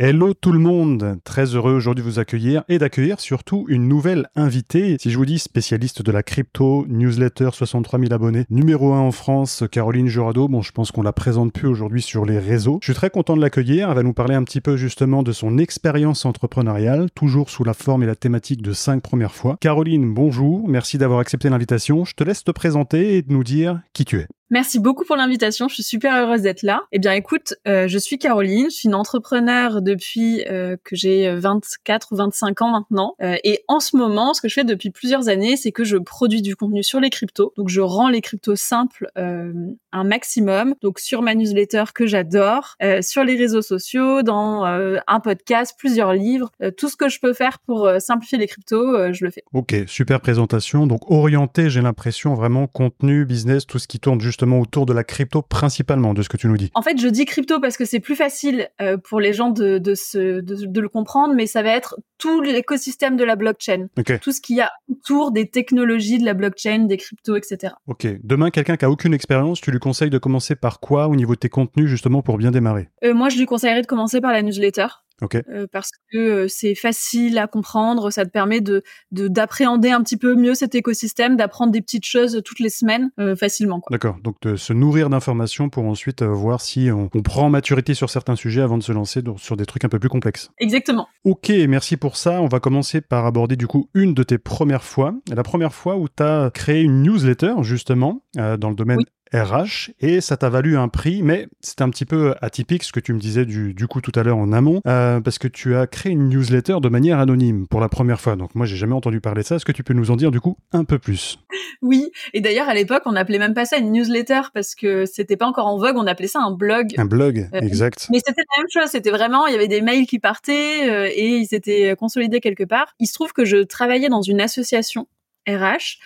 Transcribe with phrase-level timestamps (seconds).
[0.00, 4.28] Hello tout le monde, très heureux aujourd'hui de vous accueillir et d'accueillir surtout une nouvelle
[4.36, 4.96] invitée.
[5.00, 9.10] Si je vous dis spécialiste de la crypto, newsletter 63 000 abonnés, numéro 1 en
[9.10, 12.78] France, Caroline Jurado, bon je pense qu'on la présente plus aujourd'hui sur les réseaux.
[12.80, 15.32] Je suis très content de l'accueillir, elle va nous parler un petit peu justement de
[15.32, 19.56] son expérience entrepreneuriale, toujours sous la forme et la thématique de 5 premières fois.
[19.60, 22.04] Caroline, bonjour, merci d'avoir accepté l'invitation.
[22.04, 24.28] Je te laisse te présenter et de nous dire qui tu es.
[24.50, 25.68] Merci beaucoup pour l'invitation.
[25.68, 26.80] Je suis super heureuse d'être là.
[26.92, 28.66] Eh bien, écoute, euh, je suis Caroline.
[28.70, 33.14] Je suis une entrepreneur depuis euh, que j'ai 24 ou 25 ans maintenant.
[33.22, 35.98] Euh, et en ce moment, ce que je fais depuis plusieurs années, c'est que je
[35.98, 37.52] produis du contenu sur les cryptos.
[37.58, 40.74] Donc, je rends les cryptos simples un maximum.
[40.80, 46.50] Donc, sur ma newsletter que j'adore, sur les réseaux sociaux, dans un podcast, plusieurs livres,
[46.76, 49.42] tout ce que je peux faire pour simplifier les cryptos, je le fais.
[49.52, 50.86] Ok, super présentation.
[50.86, 55.04] Donc, orienté, j'ai l'impression vraiment contenu, business, tout ce qui tourne juste autour de la
[55.04, 57.84] crypto principalement, de ce que tu nous dis En fait, je dis crypto parce que
[57.84, 61.62] c'est plus facile euh, pour les gens de, de, se, de, le comprendre, mais ça
[61.62, 63.86] va être tout l'écosystème de la blockchain.
[64.22, 67.74] Tout ce qu'il y a autour des technologies de la blockchain, des cryptos, etc.
[67.86, 68.06] Ok.
[68.22, 71.34] Demain, quelqu'un qui a aucune expérience, tu lui conseilles de commencer par quoi au niveau
[71.34, 72.88] de tes contenus, justement, pour bien démarrer?
[73.04, 74.86] Euh, Moi, je lui conseillerais de commencer par la newsletter.
[75.22, 80.16] Euh, parce que euh, c'est facile à comprendre, ça te permet de d'appréhender un petit
[80.16, 83.82] peu mieux cet écosystème, d'apprendre des petites choses toutes les semaines euh, facilement.
[83.90, 88.10] D'accord, donc de se nourrir d'informations pour ensuite voir si on, on, prend maturité sur
[88.10, 90.50] certains sujets avant de se lancer sur des trucs un peu plus complexes.
[90.58, 91.08] Exactement.
[91.24, 92.40] Ok, merci pour ça.
[92.40, 95.14] On va commencer par aborder du coup une de tes premières fois.
[95.34, 98.98] La première fois où tu as créé une newsletter justement dans le domaine
[99.34, 103.00] RH et ça t'a valu un prix, mais c'est un petit peu atypique ce que
[103.00, 105.76] tu me disais du, du coup tout à l'heure en amont, euh, parce que tu
[105.76, 108.36] as créé une newsletter de manière anonyme pour la première fois.
[108.36, 109.56] Donc moi j'ai jamais entendu parler de ça.
[109.56, 111.38] Est-ce que tu peux nous en dire du coup un peu plus?
[111.82, 115.36] Oui, et d'ailleurs à l'époque on appelait même pas ça une newsletter parce que c'était
[115.36, 116.94] pas encore en vogue, on appelait ça un blog.
[116.96, 118.08] Un blog, euh, exact.
[118.10, 121.08] Mais c'était la même chose, c'était vraiment il y avait des mails qui partaient euh,
[121.12, 122.94] et ils étaient consolidés quelque part.
[122.98, 125.06] Il se trouve que je travaillais dans une association
[125.48, 125.98] RH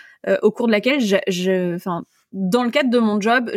[0.43, 3.51] au cours de laquelle je, enfin dans le cadre de mon job,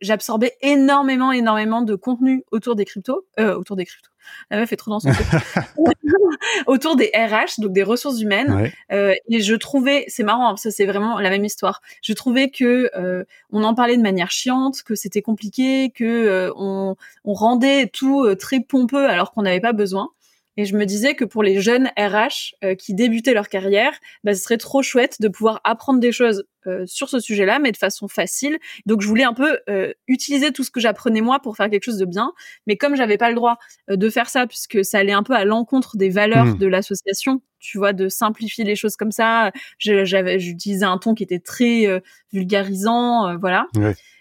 [0.00, 4.10] j'absorbais énormément, énormément de contenu autour des cryptos, euh, autour des cryptos.
[4.50, 5.10] La meuf est trop dans son
[6.66, 8.70] autour des RH, donc des ressources humaines.
[8.92, 11.80] Euh, et je trouvais, c'est marrant, hein, ça c'est vraiment la même histoire.
[12.02, 16.52] Je trouvais que euh, on en parlait de manière chiante, que c'était compliqué, que euh,
[16.56, 20.10] on, on rendait tout euh, très pompeux alors qu'on n'avait pas besoin.
[20.56, 23.92] Et je me disais que pour les jeunes RH euh, qui débutaient leur carrière,
[24.22, 27.72] bah, ce serait trop chouette de pouvoir apprendre des choses euh, sur ce sujet-là, mais
[27.72, 28.58] de façon facile.
[28.84, 31.84] Donc je voulais un peu euh, utiliser tout ce que j'apprenais moi pour faire quelque
[31.84, 32.32] chose de bien.
[32.66, 33.56] Mais comme j'avais pas le droit
[33.88, 36.58] de faire ça, puisque ça allait un peu à l'encontre des valeurs mmh.
[36.58, 41.22] de l'association, tu vois, de simplifier les choses comme ça, j'avais, j'utilisais un ton qui
[41.22, 42.02] était très
[42.32, 43.68] vulgarisant, voilà.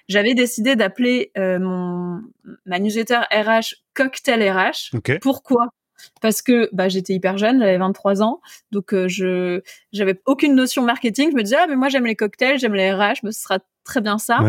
[0.08, 2.22] j'avais décidé d'appeler mon
[2.66, 4.92] ma newsletter RH Cocktail RH.
[5.22, 5.68] Pourquoi?
[6.22, 8.42] Parce que bah, j'étais hyper jeune, j'avais 23 ans,
[8.72, 11.32] donc euh, je j'avais aucune notion marketing.
[11.32, 13.60] Je me disais ah mais moi j'aime les cocktails, j'aime les RH, mais ce sera
[13.84, 14.40] très bien ça.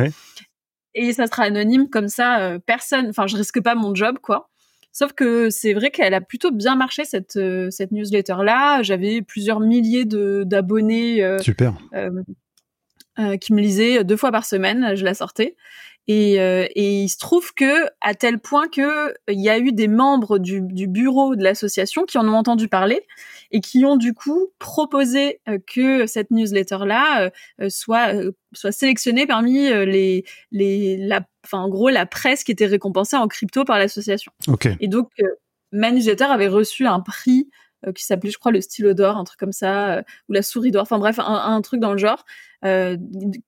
[0.95, 4.51] Et ça sera anonyme comme ça, euh, personne, enfin je risque pas mon job quoi.
[4.95, 8.83] Sauf que c'est vrai qu'elle a plutôt bien marché cette euh, cette newsletter là.
[8.83, 11.27] J'avais plusieurs milliers de d'abonnés.
[11.41, 11.75] Super.
[13.41, 15.57] qui me lisaient deux fois par semaine, je la sortais.
[16.09, 19.71] Et, euh, et, il se trouve que à tel point que il y a eu
[19.71, 23.07] des membres du, du bureau de l'association qui en ont entendu parler
[23.53, 27.31] et qui ont du coup proposé euh, que cette newsletter là
[27.61, 28.15] euh, soit
[28.53, 33.29] soit sélectionnée parmi les les la enfin en gros la presse qui était récompensée en
[33.29, 34.33] crypto par l'association.
[34.49, 34.77] Okay.
[34.81, 35.09] Et donc
[35.71, 37.49] ma newsletter avait reçu un prix
[37.95, 40.83] qui s'appelait je crois le stylo d'or un truc comme ça ou la souris d'or
[40.83, 42.25] enfin bref un, un, truc dans le genre
[42.65, 42.97] euh,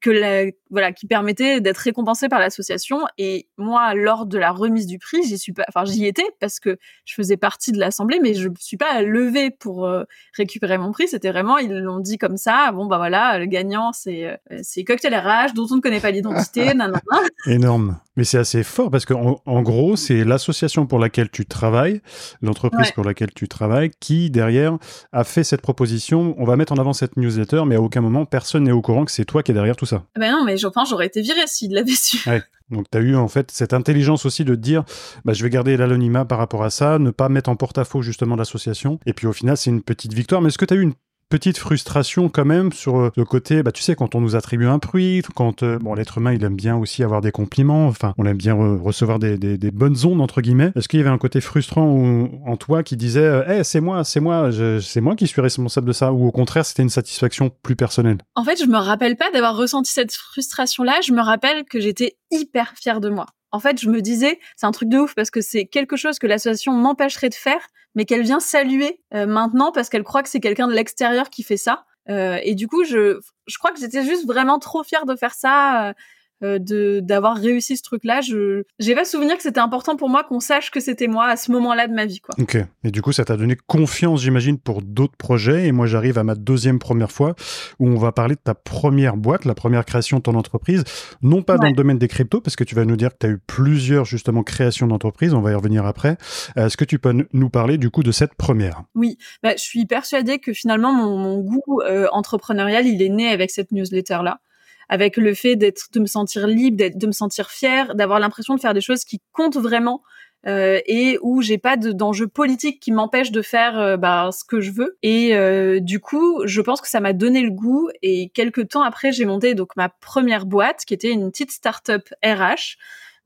[0.00, 3.00] que la, voilà, qui permettait d'être récompensé par l'association.
[3.16, 6.58] Et moi, lors de la remise du prix, j'y suis pas, enfin j'y étais parce
[6.58, 10.02] que je faisais partie de l'assemblée, mais je suis pas levée pour euh,
[10.36, 11.06] récupérer mon prix.
[11.06, 12.72] C'était vraiment, ils l'ont dit comme ça.
[12.72, 16.10] Bon bah voilà, le gagnant c'est euh, c'est Cocktail RH dont on ne connaît pas
[16.10, 16.72] l'identité.
[17.46, 17.98] Énorme.
[18.16, 22.00] Mais c'est assez fort parce qu'en en, gros, c'est l'association pour laquelle tu travailles,
[22.42, 24.78] l'entreprise pour laquelle tu travailles, qui derrière
[25.12, 26.34] a fait cette proposition.
[26.38, 29.03] On va mettre en avant cette newsletter, mais à aucun moment personne n'est au courant
[29.04, 30.04] que c'est toi qui es derrière tout ça.
[30.16, 32.28] Ben non, mais je pense j'aurais été viré s'il l'avait su.
[32.28, 32.42] Ouais.
[32.70, 34.84] Donc tu as eu en fait cette intelligence aussi de dire
[35.24, 38.36] bah, je vais garder l'anonymat par rapport à ça, ne pas mettre en porte-à-faux justement
[38.36, 38.98] l'association.
[39.06, 40.40] Et puis au final c'est une petite victoire.
[40.40, 40.94] Mais est-ce que tu as eu une
[41.28, 44.66] petite frustration quand même sur euh, le côté, bah, tu sais, quand on nous attribue
[44.66, 48.14] un prix, quand euh, bon, l'être humain, il aime bien aussi avoir des compliments, enfin,
[48.18, 49.36] on aime bien recevoir des,
[49.72, 50.72] bonnes ondes, entre guillemets.
[50.76, 54.20] Est-ce qu'il y avait un côté frustrant en toi qui disait, eh, c'est moi, c'est
[54.20, 54.50] moi,
[54.80, 58.18] c'est moi qui suis responsable de ça, ou au contraire, c'était une satisfaction plus personnelle?
[58.34, 62.16] En fait, je me rappelle pas d'avoir ressenti cette frustration-là, je me rappelle que j'étais
[62.30, 63.26] hyper fière de moi.
[63.54, 66.18] En fait, je me disais, c'est un truc de ouf parce que c'est quelque chose
[66.18, 67.60] que l'association m'empêcherait de faire,
[67.94, 71.42] mais qu'elle vient saluer euh, maintenant parce qu'elle croit que c'est quelqu'un de l'extérieur qui
[71.42, 71.84] fait ça.
[72.08, 75.34] Euh, et du coup, je, je crois que j'étais juste vraiment trop fière de faire
[75.34, 75.94] ça.
[76.42, 78.20] Euh, de d'avoir réussi ce truc-là.
[78.20, 81.36] Je j'ai pas souvenir que c'était important pour moi qu'on sache que c'était moi à
[81.36, 82.34] ce moment-là de ma vie, quoi.
[82.40, 82.56] Ok.
[82.82, 85.68] Et du coup, ça t'a donné confiance, j'imagine, pour d'autres projets.
[85.68, 87.36] Et moi, j'arrive à ma deuxième première fois
[87.78, 90.82] où on va parler de ta première boîte, la première création de ton entreprise,
[91.22, 93.26] non pas dans le domaine des cryptos, parce que tu vas nous dire que tu
[93.26, 95.34] as eu plusieurs justement créations d'entreprise.
[95.34, 96.16] On va y revenir après.
[96.56, 98.82] Est-ce que tu peux nous parler du coup de cette première?
[98.96, 99.18] Oui.
[99.44, 103.52] Bah, je suis persuadée que finalement mon, mon goût euh, entrepreneurial, il est né avec
[103.52, 104.40] cette newsletter là
[104.88, 108.60] avec le fait d'être, de me sentir libre, de me sentir fière, d'avoir l'impression de
[108.60, 110.02] faire des choses qui comptent vraiment
[110.46, 114.60] euh, et où j'ai pas d'enjeux politiques qui m'empêchent de faire euh, bah, ce que
[114.60, 114.98] je veux.
[115.02, 117.88] Et euh, du coup, je pense que ça m'a donné le goût.
[118.02, 122.08] Et quelques temps après, j'ai monté donc ma première boîte, qui était une petite start-up
[122.22, 122.76] RH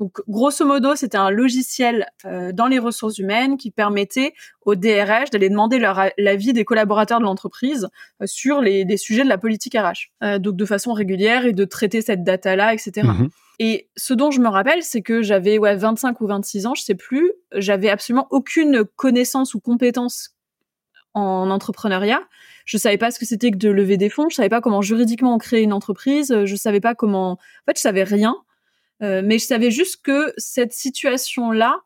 [0.00, 4.32] donc, grosso modo, c'était un logiciel euh, dans les ressources humaines qui permettait
[4.64, 7.88] au DRH d'aller demander leur l'avis des collaborateurs de l'entreprise
[8.22, 11.52] euh, sur les des sujets de la politique RH, euh, donc de façon régulière et
[11.52, 13.08] de traiter cette data-là, etc.
[13.08, 13.28] Mhm.
[13.58, 16.82] Et ce dont je me rappelle, c'est que j'avais ouais 25 ou 26 ans, je
[16.82, 20.36] sais plus, j'avais absolument aucune connaissance ou compétence
[21.14, 22.20] en entrepreneuriat.
[22.66, 24.80] Je savais pas ce que c'était que de lever des fonds, je savais pas comment
[24.80, 27.32] juridiquement on crée une entreprise, je savais pas comment.
[27.32, 28.36] En fait, je savais rien.
[29.02, 31.80] Euh, mais je savais juste que cette situation-là,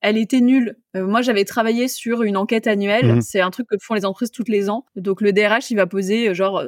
[0.00, 0.76] elle était nulle.
[0.96, 3.14] Euh, moi, j'avais travaillé sur une enquête annuelle.
[3.14, 3.20] Mhm.
[3.22, 4.84] C'est un truc que font les entreprises toutes les ans.
[4.96, 6.62] Donc, le DRH, il va poser euh, genre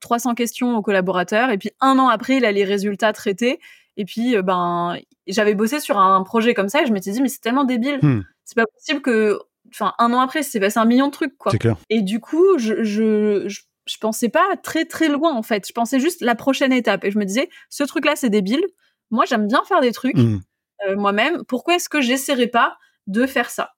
[0.00, 1.50] 300 questions aux collaborateurs.
[1.50, 3.58] Et puis, un an après, il a les résultats traités.
[3.96, 4.96] Et puis, ben,
[5.26, 7.98] j'avais bossé sur un projet comme ça et je m'étais dit, mais c'est tellement débile.
[8.00, 8.22] Hmm.
[8.44, 9.38] C'est pas possible que,
[9.68, 11.52] enfin, un an après, c'est passé un million de trucs, quoi.
[11.52, 11.76] Clair.
[11.90, 15.66] Et du coup, je, je, je, je pensais pas très, très loin, en fait.
[15.66, 17.04] Je pensais juste la prochaine étape.
[17.04, 18.64] Et je me disais, ce truc-là, c'est débile
[19.12, 20.40] moi, j'aime bien faire des trucs mmh.
[20.88, 21.44] euh, moi-même.
[21.46, 22.76] Pourquoi est-ce que j'essaierais pas
[23.06, 23.70] de faire ça?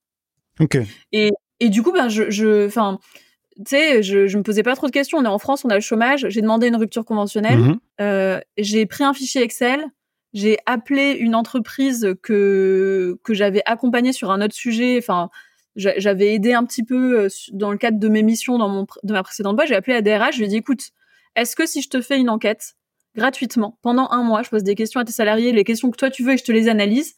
[0.60, 0.78] Ok.
[1.12, 2.98] Et, et du coup, ben, je, enfin,
[3.56, 5.18] tu sais, je, je me posais pas trop de questions.
[5.18, 6.26] On est en France, on a le chômage.
[6.28, 7.58] J'ai demandé une rupture conventionnelle.
[7.58, 7.80] Mmh.
[8.00, 9.84] Euh, j'ai pris un fichier Excel.
[10.32, 14.96] J'ai appelé une entreprise que que j'avais accompagnée sur un autre sujet.
[14.98, 15.30] Enfin,
[15.76, 19.12] j'avais aidé un petit peu euh, dans le cadre de mes missions dans mon de
[19.12, 19.68] ma précédente boîte.
[19.68, 20.34] J'ai appelé la DRH.
[20.34, 20.90] Je lui ai dit, écoute,
[21.36, 22.74] est-ce que si je te fais une enquête,
[23.16, 24.42] gratuitement pendant un mois.
[24.42, 26.44] Je pose des questions à tes salariés, les questions que toi tu veux et je
[26.44, 27.14] te les analyse.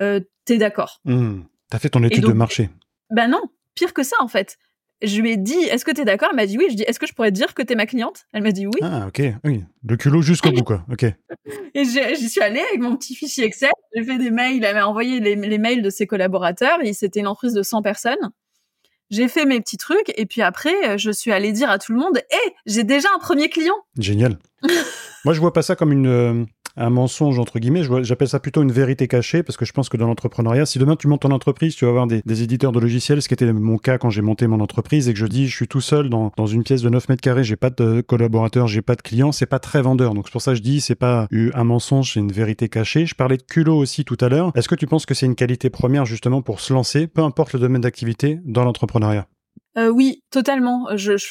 [0.00, 1.42] Euh, T'es d'accord mmh.
[1.70, 2.68] T'as fait ton étude de marché.
[3.10, 3.40] Ben non,
[3.74, 4.58] pire que ça en fait.
[5.02, 6.28] Je lui ai dit, est-ce que t'es d'accord?
[6.30, 6.66] Elle m'a dit oui.
[6.70, 8.26] Je dis, est-ce que je pourrais dire que t'es ma cliente?
[8.32, 8.78] Elle m'a dit oui.
[8.82, 9.64] Ah ok, oui.
[9.88, 10.84] Le culot jusqu'au bout quoi.
[10.92, 11.04] Ok.
[11.74, 13.70] Et j'y suis allée avec mon petit fichier Excel.
[13.94, 14.56] J'ai fait des mails.
[14.56, 16.78] Il avait envoyé les, mails de ses collaborateurs.
[16.82, 18.30] Et c'était une entreprise de 100 personnes
[19.10, 21.98] j'ai fait mes petits trucs et puis après je suis allée dire à tout le
[21.98, 24.38] monde hé j'ai déjà un premier client génial
[25.24, 26.44] moi je vois pas ça comme une euh,
[26.76, 27.82] un mensonge entre guillemets.
[28.02, 30.96] J'appelle ça plutôt une vérité cachée parce que je pense que dans l'entrepreneuriat, si demain
[30.96, 33.52] tu montes ton entreprise, tu vas avoir des, des éditeurs de logiciels, ce qui était
[33.52, 36.08] mon cas quand j'ai monté mon entreprise et que je dis je suis tout seul
[36.08, 39.02] dans, dans une pièce de 9 mètres carrés, j'ai pas de collaborateurs, j'ai pas de
[39.02, 40.14] clients, c'est pas très vendeur.
[40.14, 43.06] Donc c'est pour ça que je dis c'est pas un mensonge, c'est une vérité cachée.
[43.06, 44.52] Je parlais de culot aussi tout à l'heure.
[44.54, 47.52] Est-ce que tu penses que c'est une qualité première justement pour se lancer, peu importe
[47.52, 49.26] le domaine d'activité, dans l'entrepreneuriat?
[49.76, 50.86] Euh, Oui, totalement.
[50.96, 51.26] Je, je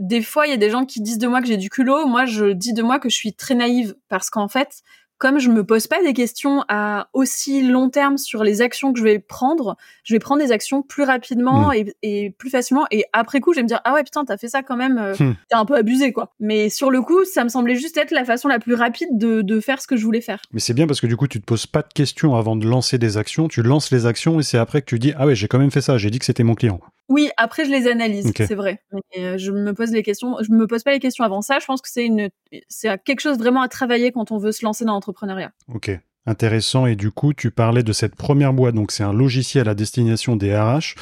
[0.00, 2.06] des fois, il y a des gens qui disent de moi que j'ai du culot.
[2.06, 4.82] Moi, je dis de moi que je suis très naïve parce qu'en fait,
[5.18, 9.00] comme je me pose pas des questions à aussi long terme sur les actions que
[9.00, 11.90] je vais prendre, je vais prendre des actions plus rapidement hmm.
[12.02, 12.86] et, plus facilement.
[12.92, 14.96] Et après coup, je vais me dire ah ouais putain t'as fait ça quand même,
[14.98, 15.34] euh, hmm.
[15.48, 16.32] t'es un peu abusé quoi.
[16.38, 19.42] Mais sur le coup, ça me semblait juste être la façon la plus rapide de,
[19.42, 20.40] de faire ce que je voulais faire.
[20.52, 22.66] Mais c'est bien parce que du coup, tu te poses pas de questions avant de
[22.66, 23.48] lancer des actions.
[23.48, 25.72] Tu lances les actions et c'est après que tu dis ah ouais j'ai quand même
[25.72, 25.98] fait ça.
[25.98, 26.80] J'ai dit que c'était mon client.
[27.08, 28.82] Oui, après je les analyse, c'est vrai.
[28.92, 31.58] Mais euh, je me pose les questions, je me pose pas les questions avant ça.
[31.58, 32.28] Je pense que c'est une,
[32.68, 35.52] c'est quelque chose vraiment à travailler quand on veut se lancer dans l'entrepreneuriat.
[35.72, 35.90] Ok,
[36.26, 36.86] intéressant.
[36.86, 40.36] Et du coup, tu parlais de cette première boîte, donc c'est un logiciel à destination
[40.36, 40.96] des RH.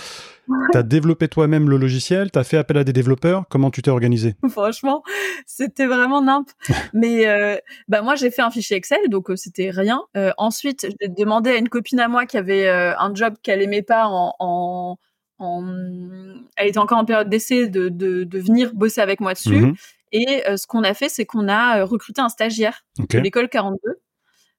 [0.71, 3.83] Tu as développé toi-même le logiciel, tu as fait appel à des développeurs, comment tu
[3.83, 4.37] t'es organisé?
[4.49, 5.03] Franchement,
[5.45, 6.49] c'était vraiment nimp.
[6.95, 7.57] Mais euh,
[7.89, 10.03] bah moi j'ai fait un fichier Excel, donc euh, c'était rien.
[10.39, 14.07] ensuite, j'ai demandé à une copine à moi qui avait un job qu'elle aimait pas
[14.07, 14.99] en
[15.38, 19.61] elle était encore en période d'essai de, de, de, venir bosser avec moi dessus.
[19.61, 19.75] Mhm.
[20.12, 23.78] Et ce qu'on a fait, c'est qu'on a recruté un stagiaire de l'école 42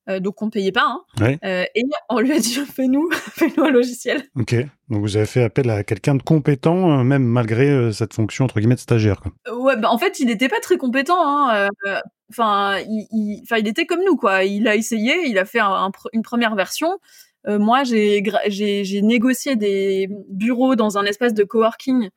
[0.09, 0.85] euh, donc on payait pas.
[1.19, 1.37] Hein.
[1.43, 4.23] Euh, et on lui a dit fais-nous, fais-nous un logiciel.
[4.35, 4.55] Ok.
[4.89, 8.59] Donc vous avez fait appel à quelqu'un de compétent, euh, même malgré cette fonction entre
[8.59, 9.21] guillemets de stagiaire.
[9.51, 11.17] Ouais, bah en fait il n'était pas très compétent.
[11.19, 11.69] Hein.
[12.29, 14.43] Enfin, il, il était comme nous quoi.
[14.43, 15.59] Il a essayé, il a fait
[16.13, 16.99] une première version.
[17.47, 18.21] Moi, j'ai,
[19.01, 22.09] négocié des bureaux dans un espace de coworking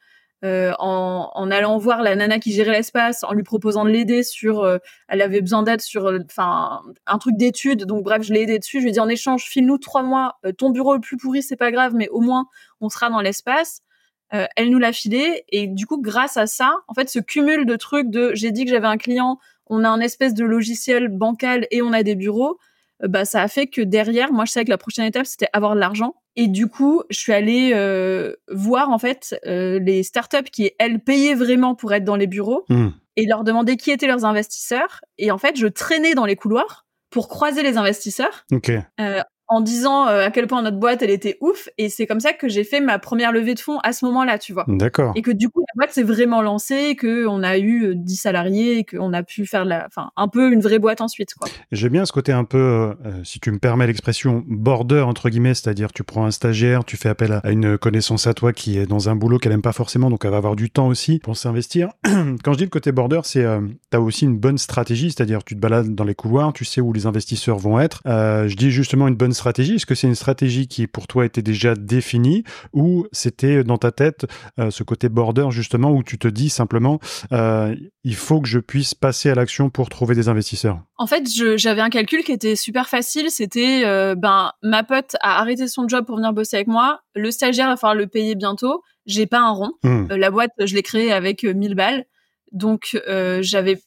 [0.42, 4.22] euh, en, en, allant voir la nana qui gérait l'espace, en lui proposant de l'aider
[4.22, 7.84] sur, euh, elle avait besoin d'aide sur, euh, enfin, un truc d'étude.
[7.84, 8.78] Donc bref, je l'ai aidé dessus.
[8.78, 10.38] Je lui ai dit en échange, file-nous trois mois.
[10.56, 12.46] ton bureau le plus pourri, c'est pas grave, mais au moins
[12.80, 13.82] on sera dans l'espace.
[14.30, 17.76] elle nous l'a filé et du coup, grâce à ça, en fait, ce cumul de
[17.76, 21.66] trucs de, j'ai dit que j'avais un client, on a un espèce de logiciel bancal
[21.70, 22.58] et on a des bureaux.
[23.02, 25.74] Bah, ça a fait que derrière, moi, je savais que la prochaine étape, c'était avoir
[25.74, 30.50] de l'argent et du coup, je suis allée euh, voir en fait euh, les startups
[30.50, 32.88] qui elles payaient vraiment pour être dans les bureaux hmm.
[33.16, 35.00] et leur demander qui étaient leurs investisseurs.
[35.18, 38.44] Et en fait, je traînais dans les couloirs pour croiser les investisseurs.
[38.52, 38.80] Okay.
[39.00, 41.68] Euh, en disant euh, à quel point notre boîte elle était ouf.
[41.76, 44.38] Et c'est comme ça que j'ai fait ma première levée de fonds à ce moment-là
[44.38, 44.64] tu vois.
[44.68, 45.12] D'accord.
[45.16, 48.22] Et que du coup la boîte s'est vraiment lancée que on a eu 10 euh,
[48.22, 51.48] salariés et qu'on a pu faire la enfin un peu une vraie boîte ensuite quoi.
[51.72, 55.54] J'aime bien ce côté un peu euh, si tu me permets l'expression border entre guillemets
[55.54, 58.86] c'est-à-dire tu prends un stagiaire tu fais appel à une connaissance à toi qui est
[58.86, 61.36] dans un boulot qu'elle aime pas forcément donc elle va avoir du temps aussi pour
[61.36, 61.88] s'investir.
[62.04, 63.44] Quand je dis le côté border c'est
[63.90, 66.80] tu as aussi une bonne stratégie c'est-à-dire tu te balades dans les couloirs tu sais
[66.80, 68.00] où les investisseurs vont être.
[68.06, 69.74] Je dis justement une bonne stratégie?
[69.76, 73.90] Est-ce que c'est une stratégie qui pour toi était déjà définie ou c'était dans ta
[73.90, 74.26] tête
[74.58, 77.00] euh, ce côté border justement où tu te dis simplement
[77.32, 80.80] euh, il faut que je puisse passer à l'action pour trouver des investisseurs?
[80.96, 81.24] En fait,
[81.56, 83.30] j'avais un calcul qui était super facile.
[83.30, 87.00] C'était euh, ben ma pote a arrêté son job pour venir bosser avec moi.
[87.14, 88.82] Le stagiaire va falloir le payer bientôt.
[89.06, 89.72] J'ai pas un rond.
[89.82, 90.06] Hmm.
[90.08, 92.04] la boîte, je l'ai créée avec 1000 balles.
[92.52, 93.00] Donc
[93.40, 93.80] j'avais,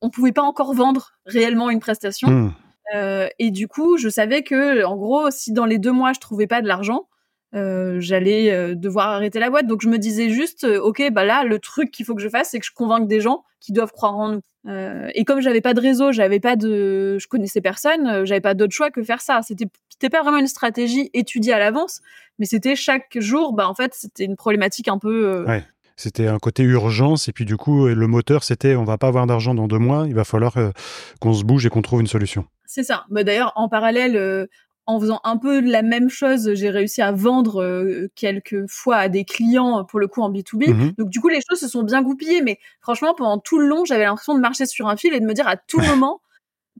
[0.00, 2.28] on pouvait pas encore vendre réellement une prestation.
[2.28, 2.52] Hmm.
[2.94, 6.20] Euh, et du coup, je savais que, en gros, si dans les deux mois je
[6.20, 7.08] trouvais pas de l'argent,
[7.54, 9.66] euh, j'allais euh, devoir arrêter la boîte.
[9.66, 12.50] Donc je me disais juste, ok, bah là, le truc qu'il faut que je fasse,
[12.50, 14.40] c'est que je convainque des gens qui doivent croire en nous.
[15.14, 18.72] et comme j'avais pas de réseau, j'avais pas de, je connaissais personne, j'avais pas d'autre
[18.72, 19.40] choix que faire ça.
[19.42, 22.00] C'était, c'était pas vraiment une stratégie étudiée à l'avance,
[22.38, 25.44] mais c'était chaque jour, bah en fait, c'était une problématique un peu.
[25.46, 25.64] Ouais.
[25.96, 29.26] C'était un côté urgence et puis du coup le moteur c'était on va pas avoir
[29.26, 30.54] d'argent dans deux mois, il va falloir
[31.20, 32.46] qu'on se bouge et qu'on trouve une solution.
[32.70, 33.04] C'est ça.
[33.10, 34.46] Bah, D'ailleurs, en parallèle, euh,
[34.86, 39.08] en faisant un peu la même chose, j'ai réussi à vendre euh, quelques fois à
[39.08, 40.72] des clients, pour le coup, en B2B.
[40.72, 40.92] Mhm.
[40.96, 42.42] Donc, du coup, les choses se sont bien goupillées.
[42.42, 45.26] Mais franchement, pendant tout le long, j'avais l'impression de marcher sur un fil et de
[45.26, 46.20] me dire à tout moment,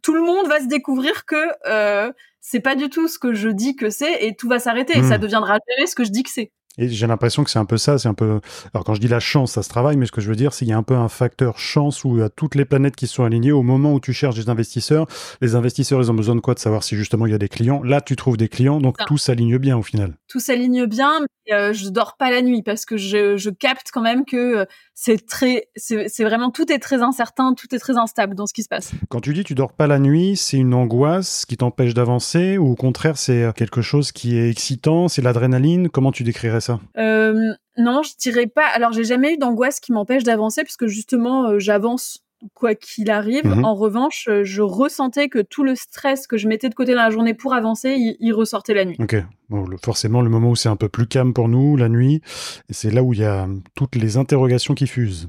[0.01, 3.49] tout le monde va se découvrir que euh, c'est pas du tout ce que je
[3.49, 4.97] dis que c'est et tout va s'arrêter.
[4.97, 5.23] Et ça mhm.
[5.23, 6.53] deviendra ce que je dis que c'est.
[6.79, 8.41] Et j'ai l'impression que c'est un peu ça, c'est un peu.
[8.73, 10.53] Alors quand je dis la chance, ça se travaille, mais ce que je veux dire,
[10.53, 12.65] c'est qu'il y a un peu un facteur chance où il y a toutes les
[12.65, 15.07] planètes qui sont alignées au moment où tu cherches des investisseurs.
[15.41, 16.55] Les investisseurs, ils ont besoin de quoi?
[16.55, 17.83] De savoir si justement il y a des clients.
[17.83, 20.15] Là, tu trouves des clients, donc tout s'aligne bien au final.
[20.29, 23.91] Tout s'aligne bien, mais euh, je dors pas la nuit parce que je, je capte
[23.93, 27.97] quand même que euh, c'est très, c'est vraiment tout est très incertain, tout est très
[27.97, 28.93] instable dans ce qui se passe.
[29.09, 32.71] Quand tu dis tu dors pas la nuit, c'est une angoisse qui t'empêche d'avancer ou
[32.71, 35.89] au contraire c'est euh, quelque chose qui est excitant, c'est l'adrénaline?
[35.89, 36.81] Comment tu décrirais ça?
[36.99, 38.67] Euh, Non, je dirais pas.
[38.67, 42.25] Alors j'ai jamais eu d'angoisse qui m'empêche d'avancer puisque justement euh, j'avance
[42.55, 43.45] quoi qu'il arrive.
[43.45, 43.65] Mhm.
[43.65, 47.11] En revanche, je ressentais que tout le stress que je mettais de côté dans la
[47.11, 48.97] journée pour avancer, il, ressortait la nuit.
[48.99, 49.17] Ok.
[49.51, 52.23] Bon, forcément, le moment où c'est un peu plus calme pour nous, la nuit,
[52.71, 55.29] c'est là où il y a toutes les interrogations qui fusent.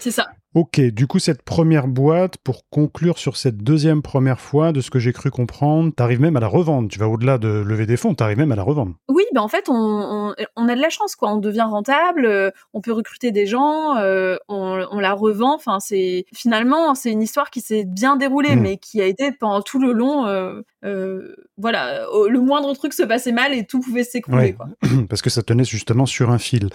[0.00, 0.30] C'est ça.
[0.54, 4.90] Ok, du coup, cette première boîte, pour conclure sur cette deuxième première fois, de ce
[4.90, 6.88] que j'ai cru comprendre, tu arrives même à la revendre.
[6.88, 8.94] Tu vas au-delà de lever des fonds, tu arrives même à la revendre.
[9.08, 11.32] Oui, ben en fait, on, a de la chance, quoi.
[11.32, 15.54] On devient rentable, euh, on peut recruter des gens, euh, on, la revend.
[15.54, 18.60] Enfin, c'est finalement, c'est une histoire qui s'est bien déroulée, hmm.
[18.60, 20.26] mais qui a été pendant tout le long.
[20.26, 24.54] Euh, voilà, le moindre truc se passait mal et tout pouvait s'écrouler.
[25.08, 26.68] Parce que ça tenait justement sur un fil.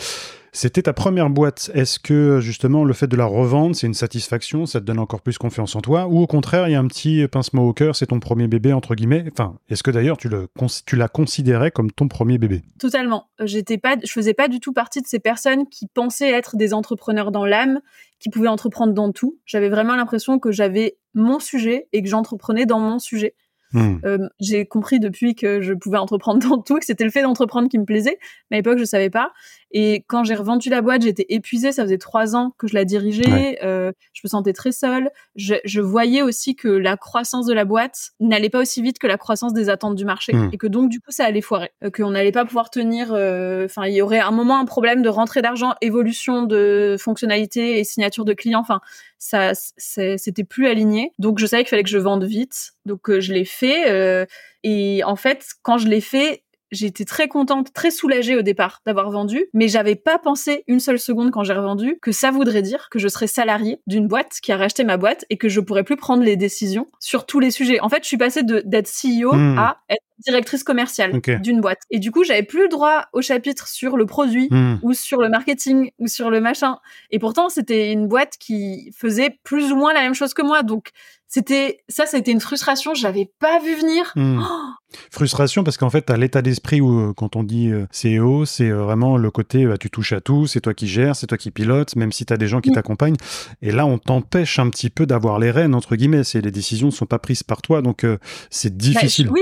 [0.51, 1.71] C'était ta première boîte.
[1.73, 5.21] Est-ce que justement le fait de la revendre, c'est une satisfaction, ça te donne encore
[5.21, 7.95] plus confiance en toi Ou au contraire, il y a un petit pincement au cœur,
[7.95, 9.25] c'est ton premier bébé, entre guillemets?
[9.31, 10.47] Enfin, est-ce que d'ailleurs tu, le,
[10.85, 12.63] tu l'as considéré comme ton premier bébé?
[12.79, 13.29] Totalement.
[13.43, 16.73] J'étais pas, je faisais pas du tout partie de ces personnes qui pensaient être des
[16.73, 17.81] entrepreneurs dans l'âme,
[18.19, 19.39] qui pouvaient entreprendre dans tout.
[19.45, 23.35] J'avais vraiment l'impression que j'avais mon sujet et que j'entreprenais dans mon sujet.
[23.73, 23.97] Hmm.
[24.05, 27.69] Euh, j'ai compris depuis que je pouvais entreprendre dans tout, que c'était le fait d'entreprendre
[27.69, 28.17] qui me plaisait,
[28.49, 29.33] mais à l'époque je savais pas.
[29.71, 31.71] Et quand j'ai revendu la boîte, j'étais épuisée.
[31.71, 33.59] Ça faisait trois ans que je la dirigeais.
[33.63, 35.09] Euh, je me sentais très seule.
[35.35, 39.07] Je, je, voyais aussi que la croissance de la boîte n'allait pas aussi vite que
[39.07, 40.49] la croissance des attentes du marché, hmm.
[40.53, 43.09] et que donc du coup ça allait foirer, euh, qu'on n'allait pas pouvoir tenir.
[43.11, 47.79] Euh, enfin, il y aurait un moment un problème de rentrée d'argent, évolution de fonctionnalités
[47.79, 48.61] et signature de clients.
[48.61, 48.79] Enfin,
[49.17, 51.11] ça, c'était plus aligné.
[51.19, 52.73] Donc je savais qu'il fallait que je vende vite.
[52.85, 54.27] Donc je l'ai fait.
[54.63, 59.09] et en fait, quand je l'ai fait, J'étais très contente, très soulagée au départ d'avoir
[59.09, 62.89] vendu, mais j'avais pas pensé une seule seconde quand j'ai revendu que ça voudrait dire
[62.89, 65.83] que je serais salariée d'une boîte qui a racheté ma boîte et que je pourrais
[65.83, 67.79] plus prendre les décisions sur tous les sujets.
[67.79, 69.57] En fait, je suis passée d'être CEO hmm.
[69.57, 71.79] à être directrice commerciale d'une boîte.
[71.91, 74.77] Et du coup, j'avais plus le droit au chapitre sur le produit hmm.
[74.81, 76.77] ou sur le marketing ou sur le machin.
[77.11, 80.63] Et pourtant, c'était une boîte qui faisait plus ou moins la même chose que moi.
[80.63, 80.89] Donc,
[81.27, 82.93] c'était ça, c'était une frustration.
[82.93, 84.11] Je l'avais pas vu venir.
[84.15, 84.39] Hmm.
[84.41, 84.77] Oh
[85.11, 88.69] frustration parce qu'en fait, à l'état d'esprit où euh, quand on dit euh, CEO, c'est
[88.69, 91.37] euh, vraiment le côté bah, tu touches à tout, c'est toi qui gères, c'est toi
[91.37, 93.17] qui pilotes, même si tu as des gens qui t'accompagnent.
[93.61, 96.23] Et là, on t'empêche un petit peu d'avoir les rênes entre guillemets.
[96.23, 98.05] C'est les décisions ne sont pas prises par toi, donc
[98.49, 99.29] c'est bah, difficile.
[99.29, 99.41] oui,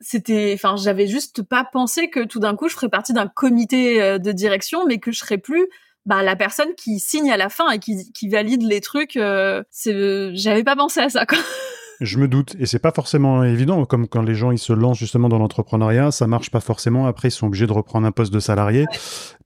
[0.00, 4.18] c'était enfin j'avais juste pas pensé que tout d'un coup je ferais partie d'un comité
[4.18, 5.68] de direction mais que je serais plus
[6.06, 9.62] bah, la personne qui signe à la fin et qui, qui valide les trucs, euh,
[9.70, 11.38] c'est, j'avais pas pensé à ça, quoi.
[12.02, 14.98] Je me doute, et c'est pas forcément évident, comme quand les gens ils se lancent
[14.98, 17.06] justement dans l'entrepreneuriat, ça marche pas forcément.
[17.06, 18.84] Après, ils sont obligés de reprendre un poste de salarié.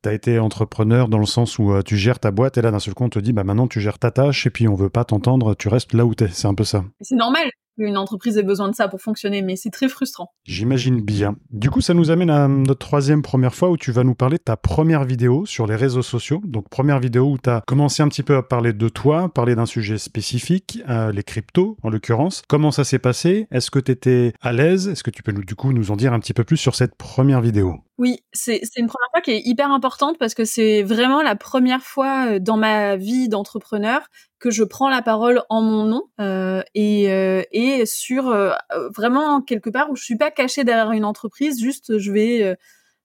[0.02, 2.73] Tu as été entrepreneur dans le sens où euh, tu gères ta boîte, et là
[2.73, 4.75] d'un seul coup on te dit, bah maintenant tu gères ta tâche, et puis on
[4.75, 6.28] veut pas t'entendre, tu restes là où t'es.
[6.28, 6.85] C'est un peu ça.
[7.00, 7.50] C'est normal
[7.87, 10.33] une entreprise ait besoin de ça pour fonctionner, mais c'est très frustrant.
[10.45, 11.37] J'imagine bien.
[11.51, 14.37] Du coup, ça nous amène à notre troisième première fois où tu vas nous parler
[14.37, 16.41] de ta première vidéo sur les réseaux sociaux.
[16.45, 19.55] Donc, première vidéo où tu as commencé un petit peu à parler de toi, parler
[19.55, 22.43] d'un sujet spécifique, euh, les cryptos en l'occurrence.
[22.49, 23.47] Comment ça s'est passé?
[23.51, 24.89] Est-ce que tu étais à l'aise?
[24.89, 26.75] Est-ce que tu peux nous, du coup nous en dire un petit peu plus sur
[26.75, 27.81] cette première vidéo?
[28.00, 31.83] Oui, c'est une première fois qui est hyper importante parce que c'est vraiment la première
[31.83, 36.62] fois euh, dans ma vie d'entrepreneur que je prends la parole en mon nom euh,
[36.75, 38.54] et, euh, et sur euh,
[38.97, 42.57] vraiment quelque part où je suis pas cachée derrière une entreprise, juste je vais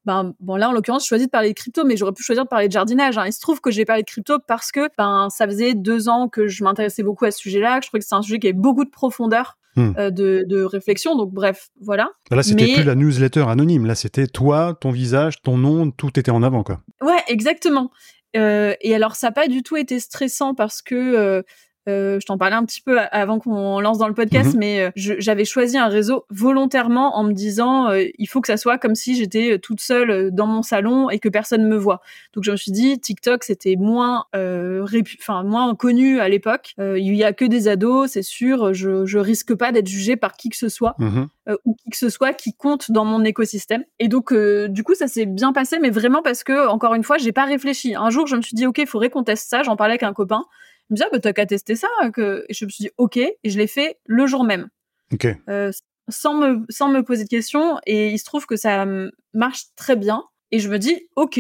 [0.06, 2.46] ben bon là en l'occurrence je choisis de parler de crypto mais j'aurais pu choisir
[2.46, 3.26] de parler de jardinage hein.
[3.26, 6.30] il se trouve que j'ai parlé de crypto parce que ben ça faisait deux ans
[6.30, 8.48] que je m'intéressais beaucoup à ce sujet-là que je trouvais que c'est un sujet qui
[8.48, 9.94] avait beaucoup de profondeur hmm.
[10.12, 11.16] de, de, réflexion.
[11.16, 12.12] Donc bref voilà.
[12.32, 13.86] Là c'était plus la newsletter anonyme.
[13.86, 16.82] Là c'était toi ton visage ton nom tout était en avant quoi.
[17.02, 17.92] Ouais exactement.
[18.36, 21.44] Euh, et alors, ça n'a pas du tout été stressant parce que
[21.88, 24.60] euh, euh, je t'en parlais un petit peu avant qu'on lance dans le podcast, mhm.
[24.60, 28.96] mais j'avais choisi un réseau volontairement en me disant il faut que ça soit comme
[28.96, 32.02] si j'étais toute seule dans mon salon et que personne me voit.
[32.34, 36.74] Donc je me suis dit TikTok c'était moins enfin moins connu à l'époque.
[36.80, 38.74] il y a que des ados, c'est sûr.
[38.74, 40.96] Je, je risque pas d'être jugée par qui que ce soit.
[41.00, 41.28] Mhm.
[41.48, 43.84] Euh, ou qui que ce soit qui compte dans mon écosystème.
[44.00, 47.04] Et donc, euh, du coup, ça s'est bien passé, mais vraiment parce que, encore une
[47.04, 47.94] fois, j'ai pas réfléchi.
[47.94, 49.62] Un jour, je me suis dit, ok, il faudrait qu'on teste ça.
[49.62, 50.46] J'en parlais avec un copain.
[50.90, 51.88] Il me disait, ah, bah, t'as qu'à tester ça.
[52.14, 52.46] Que...
[52.50, 54.70] Et je me suis dit, ok, et je l'ai fait le jour même.
[55.14, 55.28] Ok.
[55.50, 55.72] Euh,
[56.10, 57.78] sans me sans me poser de questions.
[57.86, 58.86] Et il se trouve que ça
[59.34, 60.24] marche très bien.
[60.52, 61.40] Et je me dis, ok,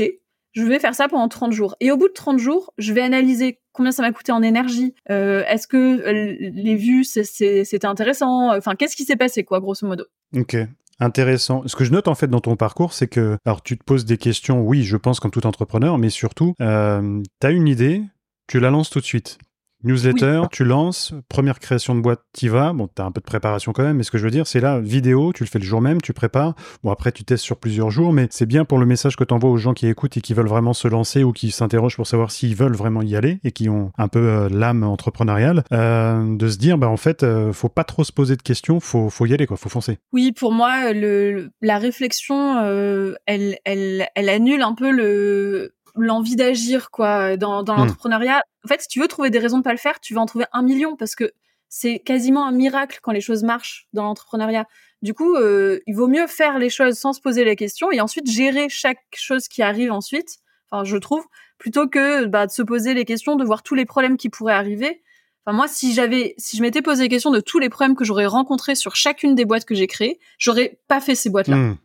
[0.53, 1.75] je vais faire ça pendant 30 jours.
[1.79, 4.95] Et au bout de 30 jours, je vais analyser combien ça m'a coûté en énergie.
[5.11, 9.85] Euh, Est-ce que euh, les vues, c'était intéressant Enfin, qu'est-ce qui s'est passé, quoi, grosso
[9.85, 10.05] modo?
[10.35, 10.57] Ok.
[10.99, 11.63] Intéressant.
[11.65, 14.05] Ce que je note en fait dans ton parcours, c'est que, alors tu te poses
[14.05, 18.01] des questions, oui, je pense comme tout entrepreneur, mais surtout, euh, tu as une idée,
[18.47, 19.37] tu la lances tout de suite.
[19.85, 22.73] Newsletter, tu lances, première création de boîte, t'y vas.
[22.73, 24.59] Bon, t'as un peu de préparation quand même, mais ce que je veux dire, c'est
[24.59, 26.55] là, vidéo, tu le fais le jour même, tu prépares.
[26.83, 29.51] Bon, après, tu testes sur plusieurs jours, mais c'est bien pour le message que t'envoies
[29.51, 32.31] aux gens qui écoutent et qui veulent vraiment se lancer ou qui s'interrogent pour savoir
[32.31, 36.47] s'ils veulent vraiment y aller et qui ont un peu euh, l'âme entrepreneuriale, euh, de
[36.47, 39.27] se dire, bah, en fait, euh, faut pas trop se poser de questions, faut, faut
[39.27, 39.99] y aller, quoi, faut foncer.
[40.11, 42.59] Oui, pour moi, le, la réflexion,
[43.27, 47.79] elle, elle, elle annule un peu le, l'envie d'agir quoi dans, dans hmm.
[47.79, 48.43] l'entrepreneuriat.
[48.63, 50.25] En fait, si tu veux trouver des raisons de pas le faire, tu vas en
[50.25, 51.31] trouver un million parce que
[51.69, 54.65] c'est quasiment un miracle quand les choses marchent dans l'entrepreneuriat.
[55.01, 58.01] Du coup, euh, il vaut mieux faire les choses sans se poser les questions et
[58.01, 60.37] ensuite gérer chaque chose qui arrive ensuite.
[60.71, 61.23] Enfin, je trouve
[61.57, 64.53] plutôt que bah, de se poser les questions, de voir tous les problèmes qui pourraient
[64.53, 65.03] arriver.
[65.45, 68.03] Enfin, moi, si j'avais, si je m'étais posé les questions de tous les problèmes que
[68.03, 71.75] j'aurais rencontrés sur chacune des boîtes que j'ai créées, j'aurais pas fait ces boîtes-là.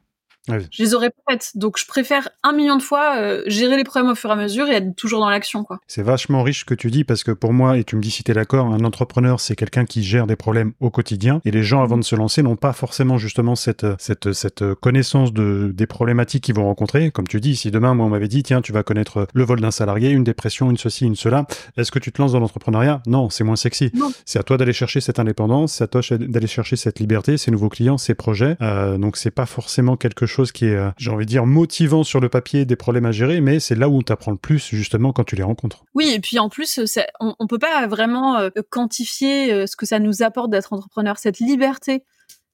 [0.48, 1.50] Je les aurais faites.
[1.54, 4.36] Donc je préfère un million de fois euh, gérer les problèmes au fur et à
[4.36, 5.64] mesure et être toujours dans l'action.
[5.64, 5.78] quoi.
[5.86, 8.10] C'est vachement riche ce que tu dis parce que pour moi, et tu me dis
[8.10, 11.50] si tu es d'accord, un entrepreneur c'est quelqu'un qui gère des problèmes au quotidien et
[11.50, 15.72] les gens avant de se lancer n'ont pas forcément justement cette, cette, cette connaissance de,
[15.74, 17.10] des problématiques qu'ils vont rencontrer.
[17.10, 19.60] Comme tu dis, si demain moi on m'avait dit tiens tu vas connaître le vol
[19.60, 23.02] d'un salarié, une dépression, une ceci, une cela, est-ce que tu te lances dans l'entrepreneuriat?
[23.06, 23.92] Non, c'est moins sexy.
[24.24, 27.50] C'est à toi d'aller chercher cette indépendance, c'est à toi d'aller chercher cette liberté, ces
[27.50, 28.56] nouveaux clients, ces projets.
[28.62, 32.04] Euh, donc c'est pas forcément quelque chose qui est, euh, j'ai envie de dire, motivant
[32.04, 34.68] sur le papier, des problèmes à gérer, mais c'est là où tu apprends le plus,
[34.74, 35.84] justement, quand tu les rencontres.
[35.94, 36.80] Oui, et puis en plus,
[37.20, 41.38] on, on peut pas vraiment euh, quantifier ce que ça nous apporte d'être entrepreneur, cette
[41.38, 42.04] liberté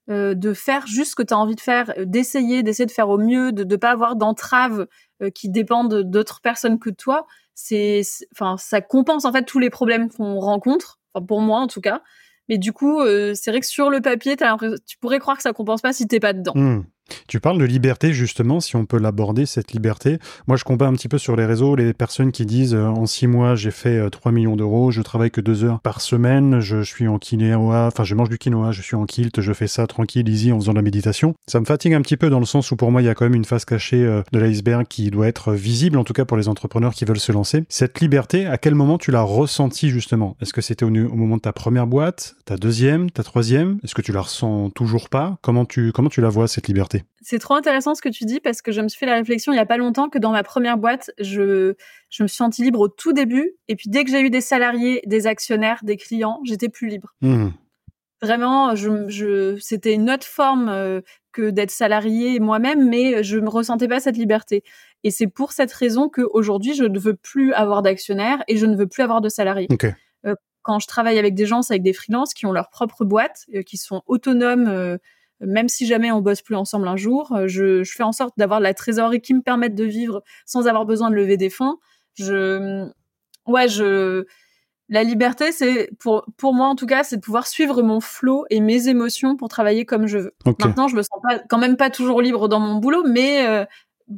[0.09, 3.19] de faire juste ce que tu as envie de faire, d'essayer, d'essayer de faire au
[3.19, 4.87] mieux, de ne pas avoir d'entraves
[5.35, 7.27] qui dépendent d'autres personnes que toi.
[7.55, 11.01] C'est, enfin, ça compense en fait tous les problèmes qu'on rencontre.
[11.13, 12.03] Enfin, pour moi en tout cas.
[12.49, 14.37] Mais du coup, euh, c'est vrai que sur le papier,
[14.87, 16.53] tu pourrais croire que ça compense pas si t'es pas dedans.
[16.55, 16.85] Hmm.
[17.29, 20.19] Tu parles de liberté justement, si on peut l'aborder, cette liberté.
[20.47, 23.07] Moi, je compare un petit peu sur les réseaux les personnes qui disent euh, en
[23.07, 26.61] six mois, j'ai fait 3 euh, millions d'euros, je travaille que deux heures par semaine,
[26.61, 29.67] je, suis en quinoa, enfin je mange du quinoa, je suis en kilt, je fais
[29.67, 31.35] ça tranquille, easy, en faisant de la méditation.
[31.47, 33.15] Ça me fatigue un petit peu dans le sens où pour moi, il y a
[33.15, 36.25] quand même une face cachée euh, de l'iceberg qui doit être visible, en tout cas
[36.25, 37.65] pour les entrepreneurs qui veulent se lancer.
[37.69, 40.37] Cette liberté, à quel moment tu l'as ressentie justement?
[40.41, 43.79] Est-ce que c'était au, au, moment de ta première boîte, ta deuxième, ta troisième?
[43.85, 45.39] Est-ce que tu la ressens toujours pas?
[45.43, 46.96] Comment tu, comment tu la vois cette liberté?
[47.23, 49.53] C'est trop intéressant ce que tu dis parce que je me suis fait la réflexion
[49.53, 51.75] il y a pas longtemps que dans ma première boîte, je,
[52.09, 53.53] je me suis sentie libre au tout début.
[53.69, 57.15] Et puis dès que j'ai eu des salariés, des actionnaires, des clients, j'étais plus libre.
[57.23, 57.49] Mmh.
[58.23, 61.01] Vraiment, je, je, c'était une autre forme euh,
[61.33, 64.63] que d'être salarié moi-même, mais je ne ressentais pas cette liberté.
[65.05, 68.75] Et c'est pour cette raison qu'aujourd'hui, je ne veux plus avoir d'actionnaires et je ne
[68.77, 69.69] veux plus avoir de salariés.
[70.25, 73.05] Euh, quand je travaille avec des gens, c'est avec des freelances qui ont leur propre
[73.05, 74.99] boîte, euh, qui sont autonomes
[75.41, 78.61] même si jamais on bosse plus ensemble un jour, euh, je, fais en sorte d'avoir
[78.61, 81.77] la trésorerie qui me permette de vivre sans avoir besoin de lever des fonds.
[82.15, 82.89] Je,
[83.47, 84.25] ouais, je,
[84.89, 88.47] la liberté, c'est pour pour moi en tout cas, c'est de pouvoir suivre mon flow
[88.51, 90.35] et mes émotions pour travailler comme je veux.
[90.59, 93.65] Maintenant, je me sens pas quand même pas toujours libre dans mon boulot, mais euh,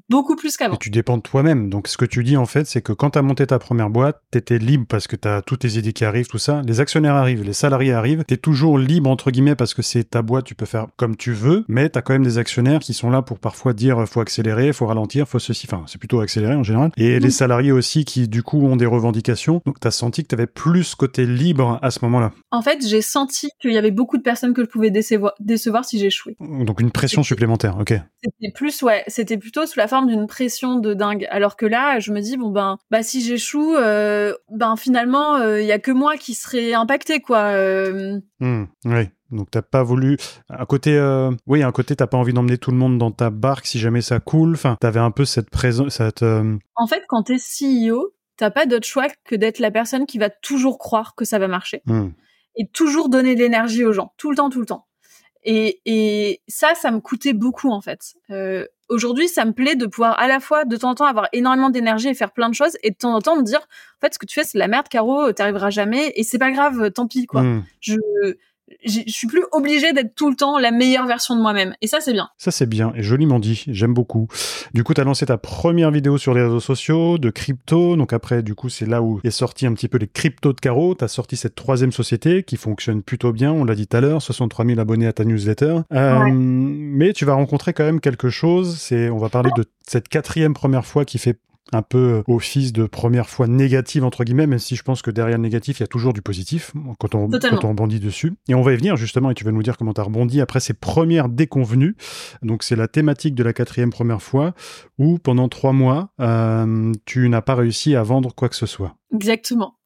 [0.09, 0.77] beaucoup plus qu'avant.
[0.77, 1.71] tu dépends de toi-même.
[1.71, 3.91] Donc, ce que tu dis, en fait, c'est que quand tu as monté ta première
[3.91, 6.63] boîte, tu étais libre parce que tu as toutes tes idées qui arrivent, tout ça.
[6.67, 8.25] Les actionnaires arrivent, les salariés arrivent.
[8.27, 11.17] Tu es toujours libre, entre guillemets, parce que c'est ta boîte, tu peux faire comme
[11.17, 11.65] tu veux.
[11.69, 14.73] Mais tu as quand même des actionnaires qui sont là pour parfois dire faut accélérer,
[14.73, 15.67] faut ralentir, faut ceci.
[15.71, 16.91] Enfin, c'est plutôt accélérer en général.
[16.97, 19.63] Et les salariés aussi qui, du coup, ont des revendications.
[19.65, 22.33] Donc, tu as senti que tu avais plus côté libre à ce moment-là.
[22.51, 25.85] En fait, j'ai senti qu'il y avait beaucoup de personnes que je pouvais décevoir, décevoir
[25.85, 26.37] si j'échouais.
[26.41, 27.95] Donc, une pression supplémentaire, ok.
[28.23, 31.27] C'était plus, ouais, c'était plutôt sous la forme d'une pression de dingue.
[31.31, 35.43] Alors que là, je me dis bon ben, bah si j'échoue, euh, ben finalement, il
[35.43, 37.45] euh, y a que moi qui serait impacté quoi.
[37.55, 38.21] Euh.
[38.41, 39.09] Mmh, oui.
[39.31, 40.17] Donc t'as pas voulu
[40.49, 40.99] à côté
[41.47, 44.01] oui un côté t'as pas envie d'emmener tout le monde dans ta barque si jamais
[44.01, 48.51] ça coule enfin t'avais un peu cette présence cette en fait quand t'es CEO t'as
[48.51, 51.83] pas d'autre choix que d'être la personne qui va toujours croire que ça va marcher
[51.85, 52.07] mmh.
[52.57, 54.87] et toujours donner de l'énergie aux gens tout le temps tout le temps
[55.45, 58.15] et, et ça ça me coûtait beaucoup en fait
[58.89, 61.71] aujourd'hui, ça me plaît de pouvoir à la fois de temps en temps avoir énormément
[61.71, 64.15] d'énergie et faire plein de choses et de temps en temps me dire en fait
[64.15, 67.07] ce que tu fais c'est la merde Caro, t'arriveras jamais et c'est pas grave, tant
[67.07, 67.43] pis quoi.
[67.43, 67.65] Hmm.
[67.81, 67.97] Je
[68.85, 71.75] je suis plus obligée d'être tout le temps la meilleure version de moi-même.
[71.83, 72.29] Et ça, c'est bien.
[72.39, 73.65] Ça, c'est bien et joliment dit.
[73.69, 74.29] J'aime beaucoup.
[74.75, 77.97] Du coup, tu as lancé ta première vidéo sur les réseaux sociaux de crypto.
[77.97, 80.61] Donc après, du coup, c'est là où est sorti un petit peu les cryptos de
[80.61, 80.95] Caro.
[80.95, 83.53] Tu as sorti cette troisième société qui fonctionne plutôt bien.
[83.53, 85.81] On l'a dit tout à l'heure, 63 000 abonnés à ta newsletter.
[85.93, 88.79] Euh, mais tu vas rencontrer quand même quelque chose.
[88.79, 91.39] C'est, on va parler de cette quatrième première fois qui fait
[91.73, 95.37] un peu office de première fois négative entre guillemets, même si je pense que derrière
[95.37, 98.35] le négatif, il y a toujours du positif quand on, quand on rebondit dessus.
[98.49, 100.41] Et on va y venir justement, et tu vas nous dire comment tu as rebondi
[100.41, 101.97] après ces premières déconvenues.
[102.43, 104.55] Donc c'est la thématique de la quatrième première fois,
[104.99, 108.97] où pendant trois mois, euh, tu n'as pas réussi à vendre quoi que ce soit.
[109.15, 109.78] Exactement.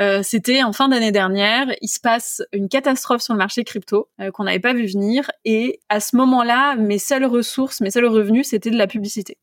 [0.00, 1.66] Euh, c'était en fin d'année dernière.
[1.80, 5.30] Il se passe une catastrophe sur le marché crypto euh, qu'on n'avait pas vu venir.
[5.44, 9.38] Et à ce moment-là, mes seules ressources, mes seuls revenus, c'était de la publicité.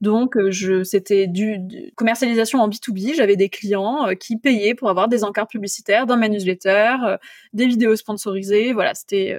[0.00, 1.58] Donc, euh, je, c'était du,
[1.94, 3.14] commercialisation en B2B.
[3.14, 6.96] J'avais des clients qui payaient pour avoir des encarts publicitaires dans ma newsletter,
[7.52, 8.72] des vidéos sponsorisées.
[8.72, 9.38] Voilà, c'était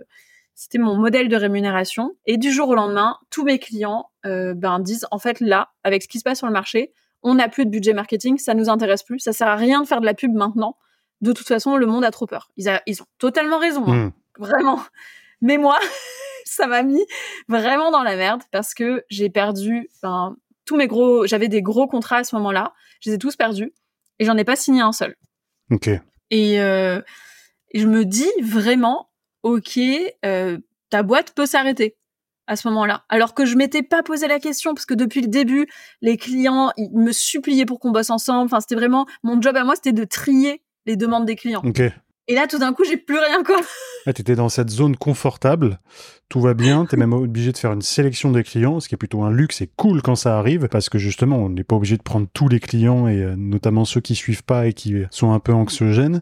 [0.57, 2.15] c'était mon modèle de rémunération.
[2.25, 6.07] Et du jour au lendemain, tous mes clients ben, disent en fait là, avec ce
[6.07, 6.93] qui se passe sur le marché,
[7.25, 9.87] on n'a plus de budget marketing, ça nous intéresse plus, ça sert à rien de
[9.87, 10.77] faire de la pub maintenant.
[11.21, 12.51] De toute façon, le monde a trop peur.
[12.55, 14.05] Ils, ont totalement raison, hein.
[14.05, 14.11] hmm.
[14.37, 14.79] vraiment.
[15.41, 15.79] Mais moi,
[16.45, 17.03] ça m'a mis
[17.47, 19.89] vraiment dans la merde parce que j'ai perdu
[20.65, 21.25] tous mes gros.
[21.25, 23.73] J'avais des gros contrats à ce moment-là, je les ai tous perdus
[24.19, 25.15] et j'en ai pas signé un seul.
[25.71, 25.89] Ok.
[26.29, 27.01] Et, euh,
[27.73, 29.09] je me dis vraiment,
[29.41, 29.79] ok,
[30.25, 30.59] euh,
[30.91, 31.97] ta boîte peut s'arrêter
[32.47, 33.03] à ce moment-là.
[33.09, 35.67] Alors que je m'étais pas posé la question parce que depuis le début,
[36.01, 38.45] les clients ils me suppliaient pour qu'on bosse ensemble.
[38.45, 41.61] Enfin, c'était vraiment mon job à moi, c'était de trier les demandes des clients.
[42.27, 43.57] Et là, tout d'un coup, j'ai plus rien, quoi.
[44.07, 45.79] Ah, tu étais dans cette zone confortable,
[46.29, 48.95] tout va bien, tu es même obligé de faire une sélection des clients, ce qui
[48.95, 51.75] est plutôt un luxe et cool quand ça arrive, parce que justement, on n'est pas
[51.75, 54.95] obligé de prendre tous les clients, et euh, notamment ceux qui suivent pas et qui
[55.11, 56.21] sont un peu anxiogènes.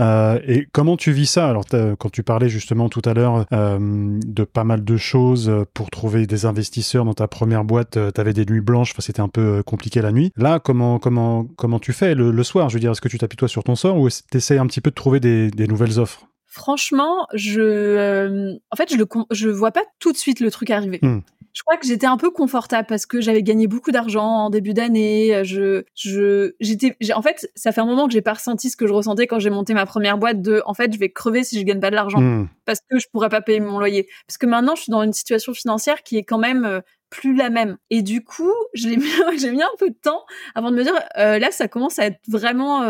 [0.00, 1.48] Euh, et comment tu vis ça?
[1.48, 1.64] Alors,
[1.98, 3.78] quand tu parlais justement tout à l'heure euh,
[4.26, 8.32] de pas mal de choses pour trouver des investisseurs dans ta première boîte, tu avais
[8.32, 10.32] des nuits blanches, c'était un peu compliqué la nuit.
[10.36, 12.68] Là, comment, comment, comment tu fais le, soir?
[12.68, 14.66] Je veux dire, est-ce que tu t'appuies toi sur ton sort ou tu essaies un
[14.66, 16.26] petit peu de trouver des nouvelles offres?
[16.54, 20.70] Franchement, je, euh, en fait, je le, je vois pas tout de suite le truc
[20.70, 21.00] arriver.
[21.02, 21.18] Hmm.
[21.52, 24.72] Je crois que j'étais un peu confortable parce que j'avais gagné beaucoup d'argent en début
[24.72, 25.42] d'année.
[25.42, 28.86] Je, je, j'étais, en fait, ça fait un moment que j'ai pas ressenti ce que
[28.86, 31.58] je ressentais quand j'ai monté ma première boîte de, en fait, je vais crever si
[31.58, 32.46] je gagne pas de l'argent hmm.
[32.66, 34.08] parce que je pourrais pas payer mon loyer.
[34.28, 37.34] Parce que maintenant, je suis dans une situation financière qui est quand même euh, plus
[37.34, 37.78] la même.
[37.90, 40.94] Et du coup, j'ai mis, j'ai mis un peu de temps avant de me dire,
[41.18, 42.82] euh, là, ça commence à être vraiment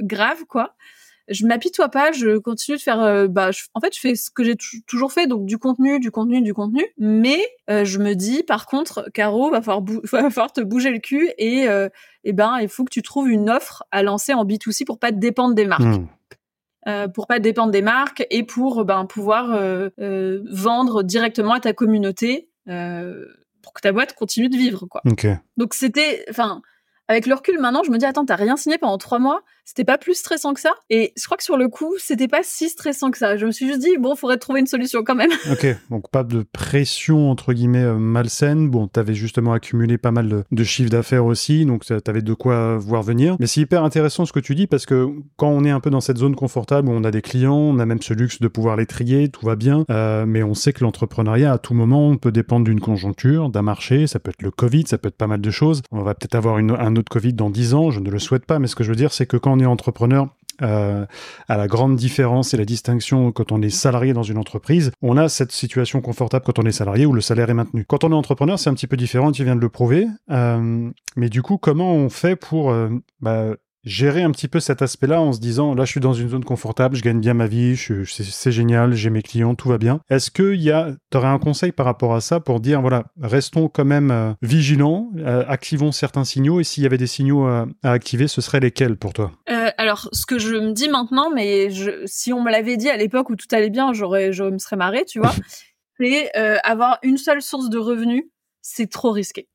[0.00, 0.74] grave, quoi
[1.30, 4.42] je m'apitoie pas, je continue de faire, euh, bah, en fait, je fais ce que
[4.42, 6.84] j'ai toujours fait, donc du contenu, du contenu, du contenu.
[6.98, 7.40] Mais
[7.70, 11.30] euh, je me dis, par contre, Caro, va falloir, va falloir te bouger le cul
[11.38, 11.88] et, euh,
[12.24, 15.12] eh ben, il faut que tu trouves une offre à lancer en B2C pour pas
[15.12, 15.82] te dépendre des marques.
[15.82, 16.08] Mmh.
[16.88, 19.48] Euh, pour pas dépendre des marques et pour ben pouvoir
[19.98, 25.02] vendre directement à ta communauté pour que ta boîte continue de vivre quoi.
[25.58, 26.62] Donc c'était enfin
[27.10, 29.84] avec le recul, maintenant, je me dis, attends, t'as rien signé pendant trois mois, c'était
[29.84, 30.72] pas plus stressant que ça.
[30.90, 33.36] Et je crois que sur le coup, c'était pas si stressant que ça.
[33.36, 35.30] Je me suis juste dit, bon, faudrait trouver une solution quand même.
[35.52, 38.68] Ok, donc pas de pression, entre guillemets, euh, malsaine.
[38.68, 42.78] Bon, t'avais justement accumulé pas mal de, de chiffres d'affaires aussi, donc t'avais de quoi
[42.78, 43.36] voir venir.
[43.38, 45.90] Mais c'est hyper intéressant ce que tu dis, parce que quand on est un peu
[45.90, 48.48] dans cette zone confortable où on a des clients, on a même ce luxe de
[48.48, 52.08] pouvoir les trier, tout va bien, euh, mais on sait que l'entrepreneuriat, à tout moment,
[52.08, 55.16] on peut dépendre d'une conjoncture, d'un marché, ça peut être le Covid, ça peut être
[55.16, 55.82] pas mal de choses.
[55.92, 58.46] On va peut-être avoir une, un de Covid dans 10 ans, je ne le souhaite
[58.46, 60.28] pas, mais ce que je veux dire, c'est que quand on entrepreneur,
[60.62, 61.06] euh,
[61.48, 65.16] à la grande différence et la distinction quand on est salarié dans une entreprise, on
[65.16, 67.84] a cette situation confortable quand on est salarié où le salaire est maintenu.
[67.86, 70.06] Quand on est entrepreneur, c'est un petit peu différent, tu viens de le prouver.
[70.30, 74.82] Euh, mais du coup, comment on fait pour euh, bah, gérer un petit peu cet
[74.82, 77.46] aspect-là en se disant là je suis dans une zone confortable, je gagne bien ma
[77.46, 80.00] vie, c'est génial, j'ai mes clients, tout va bien.
[80.10, 83.68] Est-ce que y a, t'aurais un conseil par rapport à ça pour dire voilà restons
[83.68, 87.66] quand même euh, vigilants, euh, activons certains signaux et s'il y avait des signaux à,
[87.82, 89.32] activer, ce seraient lesquels pour toi?
[89.50, 92.88] Euh, Alors ce que je me dis maintenant, mais je, si on me l'avait dit
[92.88, 95.32] à l'époque où tout allait bien, j'aurais je me serais marré, tu vois.
[96.00, 96.30] c'est
[96.64, 98.24] avoir une seule source de revenus
[98.62, 99.48] c'est trop risqué.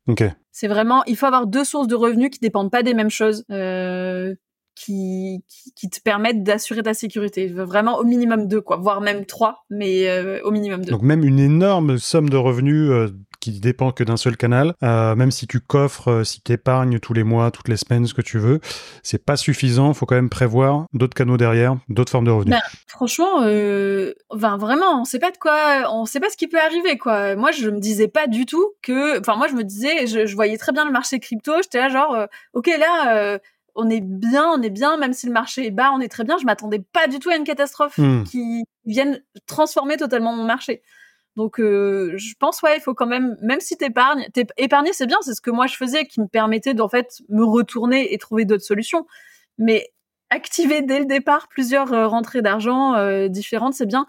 [0.57, 3.43] C'est vraiment, il faut avoir deux sources de revenus qui dépendent pas des mêmes choses,
[3.51, 4.33] euh,
[4.73, 5.43] qui,
[5.75, 7.47] qui, te permettent d'assurer ta sécurité.
[7.47, 10.91] Vraiment au minimum deux, quoi, voire même trois, mais euh, au minimum deux.
[10.91, 13.09] Donc même une énorme somme de revenus euh,
[13.51, 16.99] qui dépend que d'un seul canal, euh, même si tu coffres, euh, si tu épargnes
[16.99, 18.59] tous les mois, toutes les semaines, ce que tu veux,
[19.03, 19.89] c'est pas suffisant.
[19.89, 22.55] Il faut quand même prévoir d'autres canaux derrière, d'autres formes de revenus.
[22.55, 26.59] Ben, franchement, euh, vraiment, on sait pas de quoi, on sait pas ce qui peut
[26.59, 27.35] arriver, quoi.
[27.35, 30.35] Moi, je me disais pas du tout que, enfin, moi, je me disais, je, je
[30.35, 31.53] voyais très bien le marché crypto.
[31.61, 33.39] J'étais là, genre, euh, ok, là.
[33.75, 36.23] on est bien, on est bien, même si le marché est bas, on est très
[36.23, 36.39] bien.
[36.39, 38.23] Je m'attendais pas du tout à une catastrophe hmm.
[38.23, 40.81] qui vienne transformer totalement mon marché.
[41.35, 45.17] Donc, euh, je pense, ouais, il faut quand même, même si t'épargnes, épargner, c'est bien,
[45.21, 48.45] c'est ce que moi je faisais qui me permettait d'en fait me retourner et trouver
[48.45, 49.05] d'autres solutions.
[49.57, 49.91] Mais
[50.29, 54.05] activer dès le départ plusieurs euh, rentrées d'argent euh, différentes, c'est bien.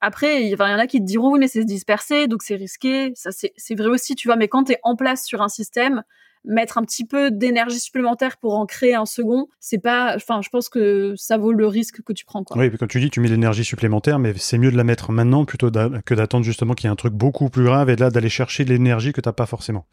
[0.00, 2.56] Après, il y en a qui te diront oui, mais c'est se disperser, donc c'est
[2.56, 3.12] risqué.
[3.14, 4.36] Ça, c'est vrai aussi, tu vois.
[4.36, 6.02] Mais quand tu es en place sur un système,
[6.44, 10.48] mettre un petit peu d'énergie supplémentaire pour en créer un second, c'est pas, enfin, je
[10.48, 12.44] pense que ça vaut le risque que tu prends.
[12.44, 12.56] Quoi.
[12.56, 15.12] Oui, quand tu dis tu mets de l'énergie supplémentaire, mais c'est mieux de la mettre
[15.12, 18.10] maintenant plutôt que d'attendre justement qu'il y ait un truc beaucoup plus grave et là
[18.10, 19.86] d'aller chercher de l'énergie que tu n'as pas forcément.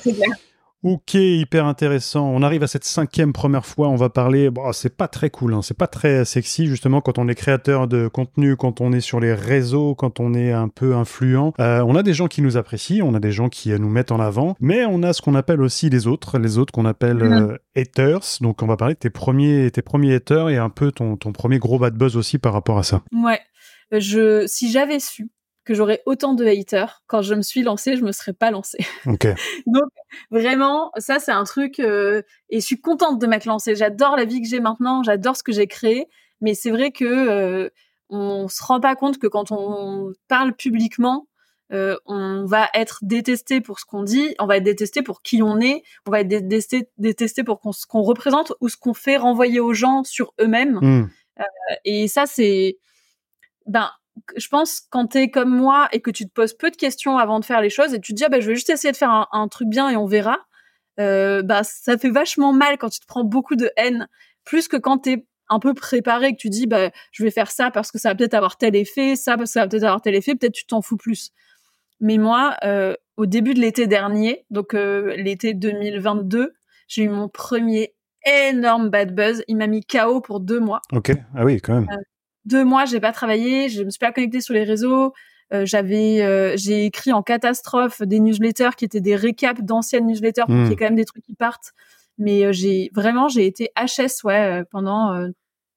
[0.00, 0.30] C'est clair.
[0.84, 2.28] Ok, hyper intéressant.
[2.28, 3.88] On arrive à cette cinquième première fois.
[3.88, 4.50] On va parler.
[4.50, 5.62] Bon, c'est pas très cool, hein.
[5.62, 9.18] c'est pas très sexy justement quand on est créateur de contenu, quand on est sur
[9.18, 11.54] les réseaux, quand on est un peu influent.
[11.58, 14.12] Euh, on a des gens qui nous apprécient, on a des gens qui nous mettent
[14.12, 17.16] en avant, mais on a ce qu'on appelle aussi les autres, les autres qu'on appelle
[17.16, 17.32] mhm.
[17.32, 18.20] euh, haters.
[18.42, 21.32] Donc on va parler de tes premiers, tes premiers haters et un peu ton, ton
[21.32, 23.00] premier gros bad buzz aussi par rapport à ça.
[23.10, 23.40] Ouais.
[23.90, 25.30] Je, si j'avais su
[25.64, 27.02] que j'aurais autant de haters.
[27.06, 28.84] Quand je me suis lancée, je me serais pas lancée.
[29.66, 29.90] Donc
[30.30, 33.74] vraiment, ça c'est un truc euh, et je suis contente de m'être lancée.
[33.74, 36.06] J'adore la vie que j'ai maintenant, j'adore ce que j'ai créé,
[36.40, 37.70] mais c'est vrai que euh,
[38.10, 41.26] on se rend pas compte que quand on parle publiquement,
[41.72, 45.42] euh, on va être détesté pour ce qu'on dit, on va être détesté pour qui
[45.42, 49.16] on est, on va être détesté, détesté pour ce qu'on représente ou ce qu'on fait
[49.16, 50.78] renvoyer aux gens sur eux-mêmes.
[50.80, 51.08] Hmm.
[51.40, 52.78] Euh, et ça c'est
[53.66, 53.90] ben
[54.36, 57.40] je pense quand t'es comme moi et que tu te poses peu de questions avant
[57.40, 58.96] de faire les choses et tu te dis ah bah je vais juste essayer de
[58.96, 60.38] faire un, truc bien et on verra,
[61.00, 64.08] euh, bah ça fait vachement mal quand tu te prends beaucoup de haine,
[64.44, 67.70] plus que quand t'es un peu préparé, que tu dis, bah, je vais faire ça
[67.70, 70.00] parce que ça va peut-être avoir tel effet, ça parce que ça va peut-être avoir
[70.00, 71.32] tel effet, peut-être tu t'en fous plus.
[72.00, 76.54] Mais moi, euh, au début de l'été dernier, donc euh, l'été 2022,
[76.88, 77.94] j'ai eu mon premier
[78.26, 79.44] énorme bad buzz.
[79.48, 80.80] Il m'a mis KO pour deux mois.
[80.92, 81.88] Ok, ah oui, quand même.
[82.46, 85.12] Euh, deux mois, j'ai pas travaillé, je me suis pas connectée sur les réseaux.
[85.52, 90.44] Euh, j'avais, euh, j'ai écrit en catastrophe des newsletters qui étaient des récaps d'anciennes newsletters,
[90.48, 90.66] mmh.
[90.66, 91.72] qui est quand même des trucs qui partent.
[92.16, 95.28] Mais j'ai vraiment, j'ai été HS ouais pendant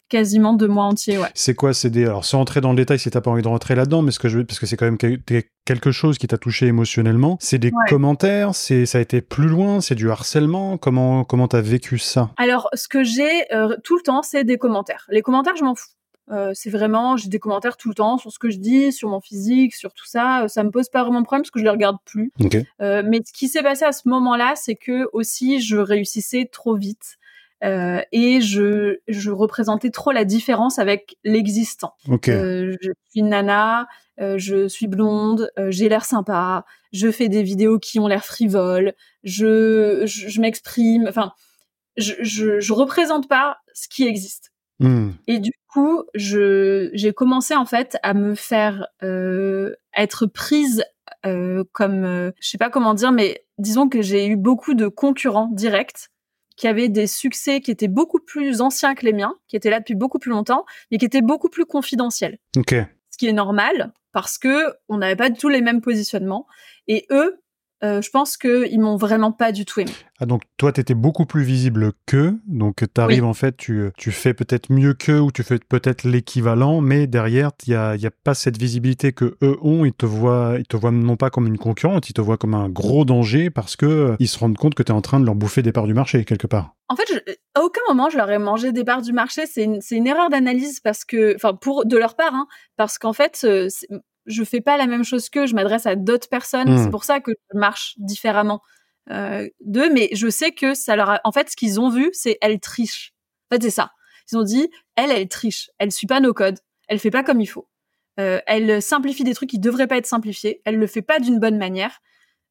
[0.10, 1.18] quasiment deux mois entiers.
[1.18, 1.30] Ouais.
[1.34, 3.48] C'est quoi C'est des alors sans entrer dans le détail si t'as pas envie de
[3.48, 6.28] rentrer là-dedans, mais ce que je veux parce que c'est quand même quelque chose qui
[6.28, 7.38] t'a touché émotionnellement.
[7.40, 10.78] C'est des commentaires, c'est ça a été plus loin, c'est du harcèlement.
[10.78, 12.32] Comment comment t'as vécu ça?
[12.38, 15.06] Alors ce que j'ai euh, tout le temps, c'est des commentaires.
[15.10, 15.90] Les commentaires, je m'en fous.
[16.30, 19.10] Euh, c'est vraiment, j'ai des commentaires tout le temps sur ce que je dis, sur
[19.10, 20.46] mon physique, sur tout ça.
[20.48, 22.32] Ça me pose pas vraiment de problème parce que je les regarde plus.
[22.82, 26.76] Euh, mais ce qui s'est passé à ce moment-là, c'est que aussi je réussissais trop
[26.76, 27.18] vite.
[27.64, 31.94] Euh, et je, je représentais trop la différence avec l'existant.
[32.28, 33.88] Euh, je suis nana,
[34.20, 38.26] euh, je suis blonde, euh, j'ai l'air sympa, je fais des vidéos qui ont l'air
[38.26, 41.32] frivoles, je, je, m'exprime, enfin,
[41.98, 44.52] je, je, je, représente pas ce qui existe.
[44.80, 45.12] Hmm.
[45.28, 48.88] Et du coup, je, j'ai commencé en fait à me faire
[49.96, 50.84] être prise
[51.74, 56.10] comme, je sais pas comment dire, mais disons que j'ai eu beaucoup de concurrents directs
[56.56, 59.80] qui avaient des succès qui étaient beaucoup plus anciens que les miens, qui étaient là
[59.80, 62.40] depuis beaucoup plus longtemps, mais qui étaient beaucoup plus confidentiels.
[62.58, 62.74] Ok.
[63.12, 66.48] Ce qui est normal parce que on n'avait pas du tout les mêmes positionnements
[66.88, 67.40] et eux
[67.84, 69.92] euh, je pense qu'ils m'ont vraiment pas du tout aimé.
[70.20, 73.92] Ah donc toi tu étais beaucoup plus visible qu'eux, donc tu arrives en fait, tu,
[73.98, 77.96] tu fais peut-être mieux qu'eux ou tu fais peut-être l'équivalent, mais derrière il y a,
[77.96, 81.18] y a pas cette visibilité que eux ont, ils te voient, ils te voient non
[81.18, 84.28] pas comme une concurrente, ils te voient comme un gros danger parce que euh, ils
[84.28, 86.26] se rendent compte que tu es en train de leur bouffer des parts du marché
[86.26, 86.74] quelque part.
[86.90, 89.82] En fait, à aucun moment je leur ai mangé des parts du marché, c'est une,
[89.92, 93.68] une erreur d'analyse parce que, enfin pour de leur part, hein, parce qu'en fait euh,
[94.28, 96.70] je fais pas la même chose qu'eux, je m'adresse à d'autres personnes.
[96.70, 96.84] Hmm.
[96.84, 98.62] C'est pour ça que je marche différemment
[99.10, 99.92] euh, d'eux.
[99.92, 101.22] Mais je sais que ça leur a...
[101.24, 103.14] En fait, ce qu'ils ont vu, c'est elle triche.
[103.50, 103.92] En fait, c'est ça.
[104.32, 105.70] Ils ont dit, elle, elle triche.
[105.80, 106.60] Elle suit pas nos codes.
[106.88, 107.68] Elle fait pas comme il faut.
[108.20, 110.62] Euh, elle simplifie des trucs qui devraient pas être simplifiés.
[110.66, 112.02] Elle le fait pas d'une bonne manière.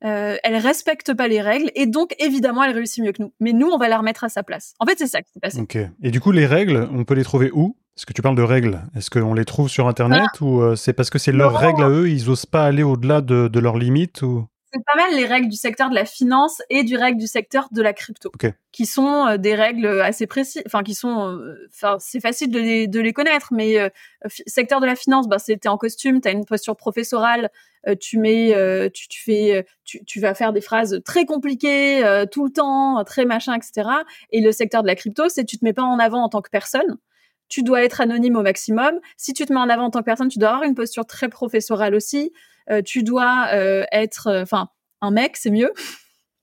[0.05, 3.33] Euh, elle respecte pas les règles et donc évidemment elle réussit mieux que nous.
[3.41, 4.75] Mais nous, on va la remettre à sa place.
[4.79, 5.61] En fait, c'est ça qui s'est passé.
[5.61, 5.79] Ok.
[6.03, 7.77] Et du coup, les règles, on peut les trouver où?
[7.97, 8.83] Est-ce que tu parles de règles?
[8.95, 11.89] Est-ce qu'on les trouve sur Internet ou euh, c'est parce que c'est leurs règles à
[11.89, 14.47] eux, ils osent pas aller au-delà de, de leurs limites ou?
[14.71, 17.69] C'est pas mal les règles du secteur de la finance et du règle du secteur
[17.73, 18.31] de la crypto,
[18.71, 22.59] qui sont euh, des règles assez précises, enfin qui sont, euh, enfin c'est facile de
[22.59, 23.91] les, de les connaître, mais
[24.47, 27.49] secteur de la finance, bah c'était en costume, tu as une posture professorale,
[27.99, 28.53] tu mets,
[28.93, 33.25] tu, tu, fais, tu, tu, vas faire des phrases très compliquées tout le temps, très
[33.25, 33.89] machin, etc.
[34.33, 36.43] Et le secteur de la crypto, c'est tu te mets pas en avant en tant
[36.43, 36.99] que personne
[37.49, 38.99] tu dois être anonyme au maximum.
[39.17, 41.07] Si tu te mets en avant en tant que personne, tu dois avoir une posture
[41.07, 42.33] très professorale aussi.
[42.71, 44.69] Euh, tu dois euh, être, euh, enfin,
[45.01, 45.73] un mec, c'est mieux.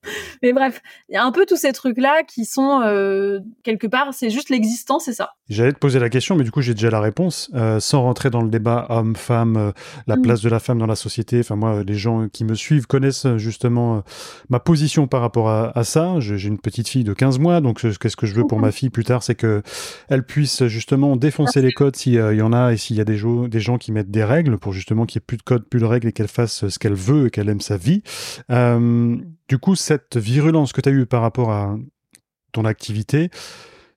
[0.44, 4.14] Mais bref, il y a un peu tous ces trucs-là qui sont euh, quelque part,
[4.14, 5.32] c'est juste l'existence, c'est ça.
[5.50, 7.52] J'allais te poser la question, mais du coup j'ai déjà la réponse.
[7.54, 9.72] Euh, sans rentrer dans le débat homme-femme, euh,
[10.08, 10.22] la mm.
[10.22, 11.40] place de la femme dans la société.
[11.40, 14.04] Enfin moi, les gens qui me suivent connaissent justement
[14.50, 16.16] ma position par rapport à, ça.
[16.20, 18.90] J'ai une petite fille de 15 mois, donc qu'est-ce que je veux pour ma fille
[18.90, 19.62] plus tard, c'est que
[20.10, 23.22] elle puisse justement défoncer les codes s'il y en a et s'il y a des,
[23.48, 25.80] des gens qui mettent des règles pour justement qu'il n'y ait plus de codes, plus
[25.80, 28.02] de règles et qu'elle fasse ce qu'elle veut et qu'elle aime sa vie.
[28.50, 31.78] du coup, cette virulence que tu as eue par rapport à
[32.52, 33.30] ton activité,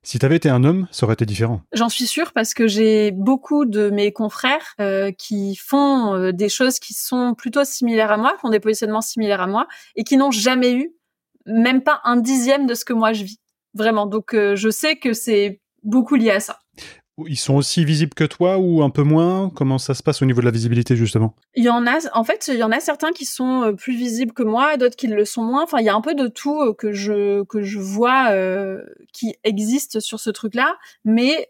[0.03, 1.61] si tu avais été un homme, ça aurait été différent.
[1.73, 6.49] J'en suis sûre parce que j'ai beaucoup de mes confrères euh, qui font euh, des
[6.49, 10.03] choses qui sont plutôt similaires à moi, qui ont des positionnements similaires à moi et
[10.03, 10.93] qui n'ont jamais eu
[11.45, 13.39] même pas un dixième de ce que moi je vis.
[13.73, 14.05] Vraiment.
[14.05, 16.59] Donc euh, je sais que c'est beaucoup lié à ça.
[17.25, 19.49] Ils sont aussi visibles que toi ou un peu moins?
[19.49, 21.33] Comment ça se passe au niveau de la visibilité justement?
[21.55, 23.95] Il y en a, en fait, il y en a certains qui sont euh, plus
[23.95, 25.63] visibles que moi, d'autres qui le sont moins.
[25.63, 28.83] Enfin, il y a un peu de tout euh, que je que je vois euh,
[29.13, 31.49] qui existe sur ce truc-là, mais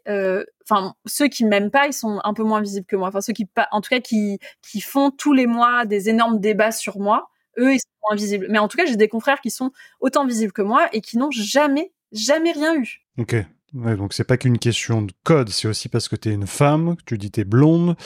[0.64, 3.10] enfin ceux qui m'aiment pas, ils sont un peu moins visibles que moi.
[3.10, 6.40] Enfin ceux qui pas, en tout cas qui qui font tous les mois des énormes
[6.40, 8.48] débats sur moi, eux ils sont moins visibles.
[8.50, 11.18] Mais en tout cas, j'ai des confrères qui sont autant visibles que moi et qui
[11.18, 13.02] n'ont jamais jamais rien eu.
[13.18, 13.36] Ok.
[13.74, 16.96] Donc c'est pas qu'une question de code, c'est aussi parce que tu es une femme,
[17.06, 17.98] tu dis t'es blonde,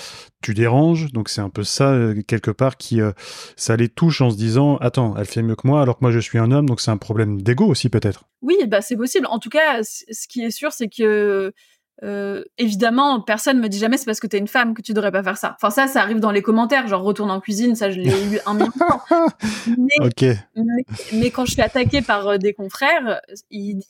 [0.41, 3.11] tu déranges, donc c'est un peu ça euh, quelque part qui euh,
[3.55, 6.11] ça les touche en se disant attends, elle fait mieux que moi alors que moi
[6.11, 8.23] je suis un homme, donc c'est un problème d'ego aussi peut-être.
[8.41, 9.27] Oui, bah c'est possible.
[9.27, 11.53] En tout cas, ce qui est sûr, c'est que
[12.03, 15.11] euh, évidemment, personne me dit jamais c'est parce que t'es une femme que tu devrais
[15.11, 15.55] pas faire ça.
[15.55, 18.39] Enfin ça, ça arrive dans les commentaires, genre retourne en cuisine, ça je l'ai eu
[18.45, 19.71] un million de.
[19.77, 23.21] Mais, mais, quand je suis attaquée par euh, des confrères,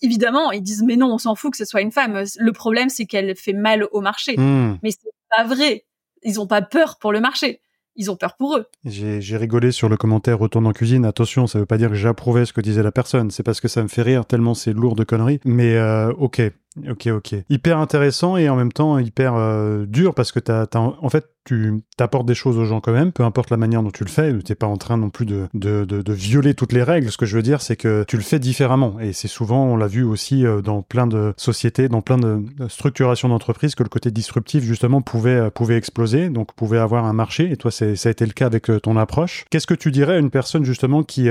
[0.02, 2.24] évidemment, ils disent mais non, on s'en fout que ce soit une femme.
[2.38, 4.36] Le problème c'est qu'elle fait mal au marché.
[4.38, 4.78] Hmm.
[4.84, 5.86] Mais c'est pas vrai.
[6.24, 7.62] Ils ont pas peur pour le marché
[7.96, 8.66] ils ont peur pour eux.
[8.86, 11.06] J'ai rigolé sur le commentaire retourne en cuisine.
[11.06, 13.32] Attention, ça veut pas dire que j'approuvais ce que disait la personne.
[13.32, 15.40] C'est parce que ça me fait rire tellement c'est lourd de conneries.
[15.46, 16.42] Mais euh, ok,
[16.90, 17.36] ok, ok.
[17.50, 21.26] Hyper intéressant et en même temps hyper euh, dur parce que t'as, as, en fait
[21.44, 24.10] tu t'apportes des choses aux gens quand même, peu importe la manière dont tu le
[24.10, 24.32] fais.
[24.40, 27.12] Tu n'es pas en train non plus de, de, de, violer toutes les règles.
[27.12, 29.00] Ce que je veux dire, c'est que tu le fais différemment.
[29.00, 32.44] Et c'est souvent, on l'a vu aussi euh, dans plein de sociétés, dans plein de
[32.68, 37.14] structurations d'entreprises, que le côté disruptif, justement, pouvait, euh, pouvait exploser, donc pouvait avoir un
[37.14, 37.52] marché.
[37.52, 39.46] Et toi, ça a été le cas avec euh, ton approche.
[39.50, 41.30] Qu'est-ce que tu dirais à une personne, justement, qui,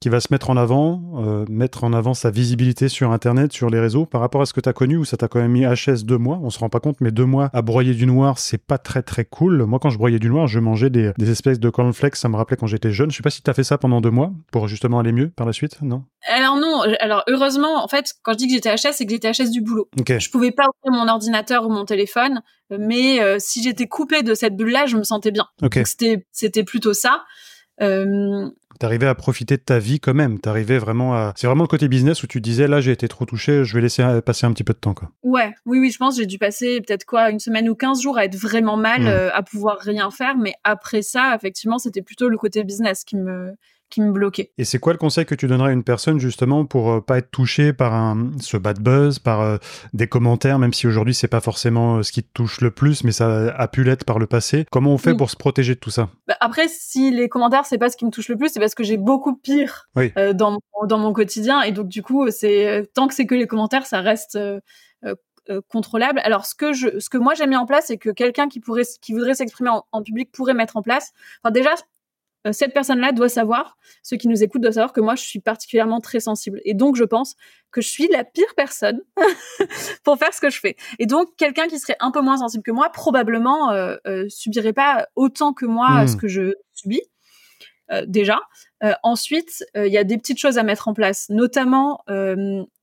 [0.00, 3.80] qui va se mettre en avant, mettre en avant sa visibilité sur Internet, sur les
[3.80, 5.64] réseaux, par rapport à ce que tu as connu, où ça t'a quand même mis
[5.64, 8.38] HS deux mois, on se rend pas compte, mais deux mois à broyer du noir,
[8.38, 11.60] c'est pas très très cool moi, quand je broyais du noir, je mangeais des, espèces
[11.60, 12.16] de cornflakes.
[12.16, 13.10] Ça me rappelait quand j'étais jeune.
[13.10, 15.30] Je sais pas si tu as fait ça pendant deux mois pour justement aller mieux
[15.30, 16.04] par la suite, non?
[16.28, 16.82] Alors non.
[17.00, 19.60] Alors heureusement, en fait, quand je dis que j'étais HS, c'est que j'étais HS du
[19.60, 19.88] boulot.
[20.00, 20.20] Okay.
[20.20, 24.34] Je pouvais pas ouvrir mon ordinateur ou mon téléphone, mais euh, si j'étais coupée de
[24.34, 25.46] cette bulle-là, je me sentais bien.
[25.84, 27.24] C'était c'était plutôt ça.
[27.80, 28.50] Euh,
[28.80, 30.40] T'arrivais à profiter de ta vie quand même.
[30.40, 31.32] T'arrivais vraiment à.
[31.36, 33.80] C'est vraiment le côté business où tu disais là j'ai été trop touché, je vais
[33.80, 35.10] laisser passer un petit peu de temps quoi.
[35.22, 38.18] Ouais, oui, oui, je pense j'ai dû passer peut-être quoi une semaine ou 15 jours
[38.18, 39.06] à être vraiment mal, mmh.
[39.06, 40.36] euh, à pouvoir rien faire.
[40.36, 43.54] Mais après ça, effectivement, c'était plutôt le côté business qui me
[43.90, 44.52] qui me bloquait.
[44.58, 47.18] Et c'est quoi le conseil que tu donnerais à une personne justement pour euh, pas
[47.18, 49.58] être touchée par un, ce bad buzz, par euh,
[49.92, 53.04] des commentaires, même si aujourd'hui c'est pas forcément euh, ce qui te touche le plus,
[53.04, 54.66] mais ça a pu l'être par le passé?
[54.70, 56.08] Comment on fait pour se protéger de tout ça?
[56.26, 58.74] Bah, Après, si les commentaires c'est pas ce qui me touche le plus, c'est parce
[58.74, 59.88] que j'ai beaucoup pire
[60.34, 63.46] dans, mon, dans mon quotidien et donc du coup c'est tant que c'est que les
[63.46, 64.38] commentaires, ça reste
[65.68, 66.20] contrôlable.
[66.24, 68.60] Alors ce que je, ce que moi j'ai mis en place, c'est que quelqu'un qui
[68.60, 71.12] pourrait, qui voudrait s'exprimer en, en, public pourrait mettre en place.
[71.42, 71.74] Enfin déjà, euh,
[72.52, 76.00] cette personne-là doit savoir, ceux qui nous écoutent doivent savoir que moi, je suis particulièrement
[76.00, 76.60] très sensible.
[76.64, 77.36] Et donc, je pense
[77.70, 79.00] que je suis la pire personne
[80.04, 80.76] pour faire ce que je fais.
[80.98, 84.72] Et donc, quelqu'un qui serait un peu moins sensible que moi, probablement, euh, euh subirait
[84.72, 86.08] pas autant que moi hmm.
[86.08, 87.02] ce que je subis.
[87.90, 88.40] Euh, déjà.
[89.02, 92.02] ensuite, il y a des petites choses à mettre en place, notamment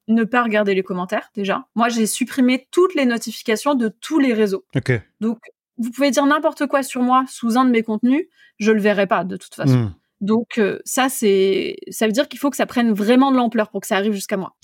[0.08, 1.30] ne pas regarder les commentaires.
[1.36, 4.66] Déjà, moi, j'ai supprimé toutes les notifications de tous les réseaux.
[4.76, 5.02] Okay.
[5.20, 5.40] Donc,
[5.82, 8.26] vous pouvez dire n'importe quoi sur moi sous un de mes contenus,
[8.60, 9.78] je le verrai pas de toute façon.
[9.78, 9.94] Hmm.
[10.22, 13.70] Donc euh, ça c'est ça veut dire qu'il faut que ça prenne vraiment de l'ampleur
[13.70, 14.56] pour que ça arrive jusqu'à moi.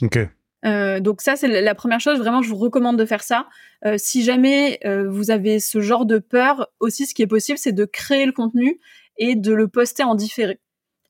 [0.65, 3.47] Euh, donc ça c'est la première chose vraiment je vous recommande de faire ça.
[3.86, 7.72] Euh, si jamais vous avez ce genre de peur aussi ce qui est possible c'est
[7.72, 8.80] de créer le contenu
[9.18, 10.59] et de le poster en différé.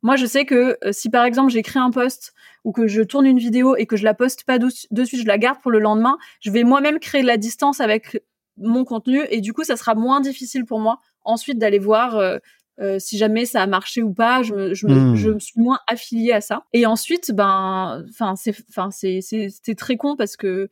[0.04, 2.34] Moi, je sais que si par exemple j'écris un post
[2.64, 5.28] ou que je tourne une vidéo et que je la poste pas de suite, je
[5.28, 8.22] la garde pour le lendemain, je vais moi-même créer de la distance avec
[8.58, 12.38] mon contenu et du coup ça sera moins difficile pour moi ensuite d'aller voir euh,
[12.80, 15.16] euh, si jamais ça a marché ou pas je me, je, me, hmm.
[15.16, 19.98] je me suis moins affiliée à ça et ensuite ben enfin c'est enfin c'est très
[19.98, 20.70] con parce que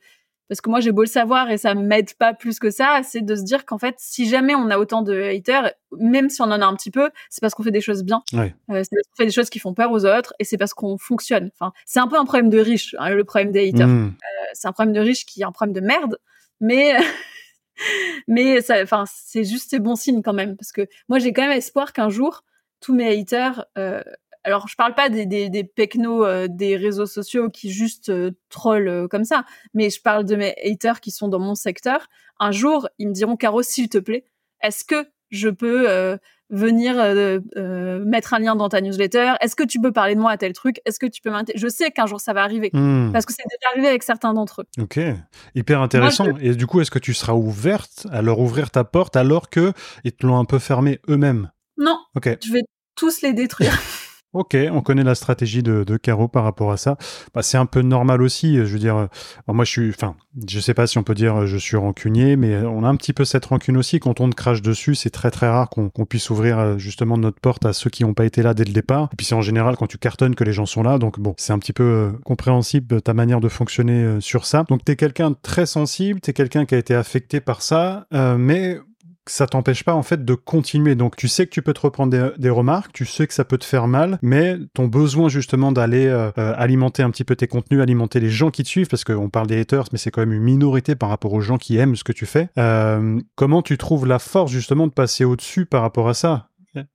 [0.48, 3.22] parce que moi j'ai beau le savoir et ça m'aide pas plus que ça, c'est
[3.24, 6.46] de se dire qu'en fait si jamais on a autant de haters, même si on
[6.46, 8.54] en a un petit peu, c'est parce qu'on fait des choses bien, ouais.
[8.70, 10.74] euh, c'est parce qu'on fait des choses qui font peur aux autres et c'est parce
[10.74, 11.50] qu'on fonctionne.
[11.58, 13.88] Enfin c'est un peu un problème de riche, hein, le problème des haters.
[13.88, 14.06] Hmm.
[14.06, 16.18] Euh, c'est un problème de riche qui est un problème de merde,
[16.60, 16.96] mais
[18.28, 21.56] mais enfin, c'est juste c'est bon signe quand même parce que moi j'ai quand même
[21.56, 22.44] espoir qu'un jour
[22.80, 24.02] tous mes haters, euh,
[24.44, 26.48] alors je parle pas des des, des euh,
[26.78, 31.10] réseaux sociaux qui juste euh, trollent comme ça, mais je parle de mes haters qui
[31.10, 32.08] sont dans mon secteur.
[32.38, 34.24] Un jour, ils me diront Caro, s'il te plaît,
[34.62, 36.18] est-ce que je peux
[36.50, 40.20] venir euh, euh, mettre un lien dans ta newsletter Est-ce que tu peux parler de
[40.20, 40.80] moi à tel truc?
[40.84, 43.10] Est-ce que tu peux Je sais qu'un jour ça va arriver hmm.
[43.12, 44.82] parce que c'est déjà arrivé avec certains d'entre eux.
[44.82, 45.00] Ok,
[45.54, 46.26] hyper intéressant.
[46.40, 49.72] Et du coup, est-ce que tu seras ouverte à leur ouvrir ta porte alors que
[50.04, 51.50] ils te l'ont un peu fermé eux-mêmes?
[51.78, 51.98] Non.
[52.14, 52.36] Ok.
[52.44, 52.62] Je vais
[52.94, 53.78] tous les détruire.
[54.32, 56.98] Ok, on connaît la stratégie de, Caro par rapport à ça.
[57.34, 58.56] Bah, c'est un peu normal aussi.
[58.56, 59.06] Je veux dire, euh,
[59.48, 60.14] moi je suis, enfin,
[60.46, 62.96] je sais pas si on peut dire euh, je suis rancunier, mais on a un
[62.96, 63.98] petit peu cette rancune aussi.
[63.98, 67.40] Quand on te crache dessus, c'est très très rare qu'on puisse ouvrir euh, justement notre
[67.40, 69.08] porte à ceux qui n'ont pas été là dès le départ.
[69.12, 70.98] Et puis c'est en général quand tu cartonnes que les gens sont là.
[70.98, 74.64] Donc bon, c'est un petit peu compréhensible ta manière de fonctionner sur ça.
[74.68, 78.78] Donc t'es quelqu'un de très sensible, t'es quelqu'un qui a été affecté par ça, mais
[79.26, 80.94] ça t'empêche pas en fait de continuer.
[80.94, 83.58] Donc tu sais que tu peux te reprendre des, remarques, tu sais que ça peut
[83.58, 87.46] te faire mal, mais ton besoin justement d'aller euh, euh, alimenter un petit peu tes
[87.46, 90.20] contenus, alimenter les gens qui te suivent, parce qu'on parle des haters, mais c'est quand
[90.20, 92.48] même une minorité par rapport aux gens qui aiment ce que tu fais.
[92.58, 96.48] Euh, comment tu trouves la force justement de passer au-dessus par rapport à ça?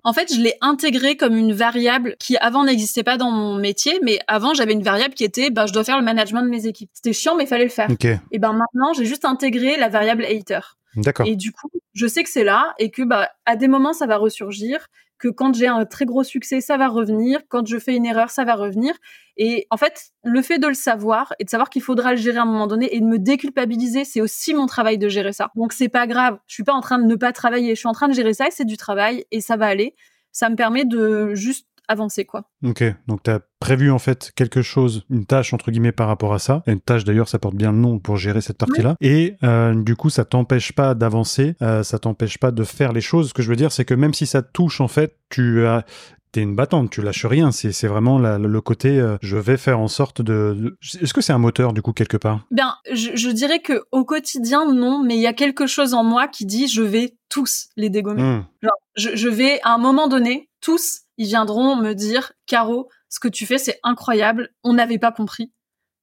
[0.03, 3.99] En fait, je l'ai intégré comme une variable qui avant n'existait pas dans mon métier,
[4.03, 6.67] mais avant j'avais une variable qui était, bah, je dois faire le management de mes
[6.67, 6.91] équipes.
[6.93, 7.89] C'était chiant, mais il fallait le faire.
[8.31, 10.77] Et ben maintenant, j'ai juste intégré la variable hater.
[10.95, 11.25] D'accord.
[11.27, 14.07] Et du coup, je sais que c'est là et que bah à des moments ça
[14.07, 14.87] va ressurgir,
[15.21, 18.31] que quand j'ai un très gros succès, ça va revenir, quand je fais une erreur,
[18.31, 18.95] ça va revenir.
[19.37, 22.39] Et en fait, le fait de le savoir et de savoir qu'il faudra le gérer
[22.39, 25.51] à un moment donné et de me déculpabiliser, c'est aussi mon travail de gérer ça.
[25.55, 27.87] Donc c'est pas grave, je suis pas en train de ne pas travailler, je suis
[27.87, 29.95] en train de gérer ça et c'est du travail et ça va aller.
[30.31, 32.49] Ça me permet de juste avancer quoi.
[32.63, 36.33] Ok, donc tu as prévu en fait quelque chose, une tâche entre guillemets par rapport
[36.33, 36.63] à ça.
[36.67, 38.95] une tâche d'ailleurs, ça porte bien le nom pour gérer cette partie-là.
[38.99, 43.01] Et euh, du coup, ça t'empêche pas d'avancer, euh, ça t'empêche pas de faire les
[43.01, 43.29] choses.
[43.29, 45.65] Ce que je veux dire, c'est que même si ça te touche en fait, tu
[45.65, 45.85] as
[46.31, 47.51] t'es une battante, tu lâches rien.
[47.51, 50.77] C'est vraiment le côté euh, je vais faire en sorte de.
[50.99, 52.45] Est-ce que c'est un moteur du coup quelque part?
[52.49, 56.03] Bien, je, je, dirais que au quotidien non, mais il y a quelque chose en
[56.03, 58.41] moi qui dit je vais tous les dégommer.
[58.61, 63.19] Genre, je, je, vais à un moment donné tous ils viendront me dire Caro, ce
[63.19, 65.51] que tu fais c'est incroyable, on n'avait pas compris.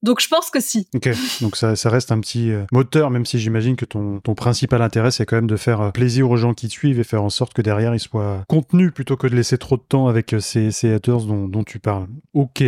[0.02, 0.86] Donc je pense que si.
[0.94, 5.10] Ok, donc ça, reste un petit euh, moteur, même si j'imagine que ton, principal intérêt,
[5.10, 7.30] c'est quand même de faire euh, plaisir aux gens qui te suivent et faire en
[7.30, 10.40] sorte que derrière, ils soient contenus plutôt que de laisser trop de temps avec euh,
[10.40, 12.06] ces, haters dont, dont tu parles.
[12.34, 12.62] Ok,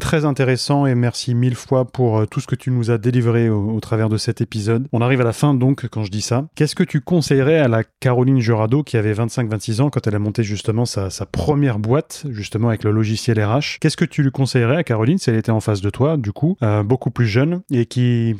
[0.00, 3.78] très intéressant et merci mille fois pour tout ce que tu nous as délivré au,
[3.80, 4.88] travers de cet épisode.
[4.92, 6.46] On arrive à la fin donc quand je dis ça.
[6.56, 10.18] Qu'est-ce que tu conseillerais à la Caroline Jurado qui avait 25-26 ans quand elle a
[10.18, 14.32] monté justement sa, sa première boîte, justement avec le logiciel RH Qu'est-ce que tu lui
[14.32, 17.26] conseillerais à Caroline si elle était en face de toi, du coup euh, beaucoup plus
[17.26, 18.36] jeune et qui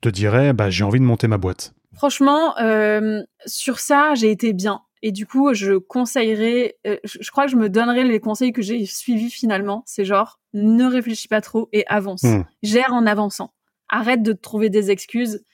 [0.00, 4.52] te dirait bah, j'ai envie de monter ma boîte Franchement, euh, sur ça, j'ai été
[4.52, 4.82] bien.
[5.02, 8.62] Et du coup, je conseillerais, euh, je, crois que je me donnerais les conseils que
[8.62, 9.82] j'ai suivis finalement.
[9.84, 12.22] C'est genre, ne réfléchis pas trop et avance.
[12.22, 12.42] Hmm.
[12.62, 13.52] Gère en avançant.
[13.88, 15.44] Arrête de te trouver des excuses.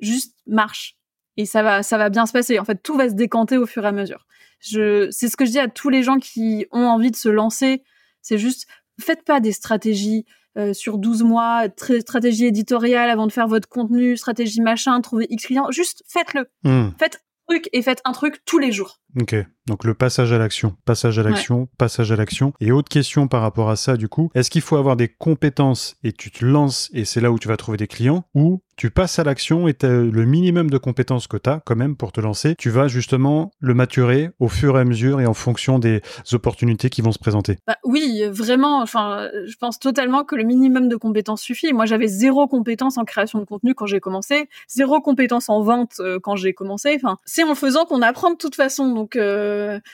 [0.00, 0.96] juste marche.
[1.36, 2.58] Et ça va, ça va bien se passer.
[2.58, 4.26] En fait, tout va se décanter au fur et à mesure.
[4.60, 7.28] Je, c'est ce que je dis à tous les gens qui ont envie de se
[7.28, 7.82] lancer.
[8.22, 8.66] C'est juste,
[9.00, 10.24] faites pas des stratégies
[10.58, 11.66] euh, sur 12 mois,
[12.00, 15.70] stratégie éditoriale avant de faire votre contenu, stratégie machin, trouver X clients.
[15.70, 16.46] Juste faites-le.
[16.64, 16.90] Hmm.
[16.98, 19.00] Faites un truc et faites un truc tous les jours.
[19.20, 19.34] Ok,
[19.66, 22.52] donc le passage à l'action, passage à l'action, passage à l'action.
[22.60, 25.96] Et autre question par rapport à ça, du coup, est-ce qu'il faut avoir des compétences
[26.02, 28.90] et tu te lances et c'est là où tu vas trouver des clients ou tu
[28.90, 32.20] passes à l'action et le minimum de compétences que tu as quand même pour te
[32.20, 36.00] lancer, tu vas justement le maturer au fur et à mesure et en fonction des
[36.32, 37.58] opportunités qui vont se présenter?
[37.66, 38.80] Bah oui, vraiment.
[38.80, 41.72] Enfin, je pense totalement que le minimum de compétences suffit.
[41.72, 46.00] Moi, j'avais zéro compétence en création de contenu quand j'ai commencé, zéro compétence en vente
[46.00, 46.92] euh, quand j'ai commencé.
[46.96, 48.92] Enfin, c'est en faisant qu'on apprend de toute façon.
[48.92, 49.51] Donc, euh,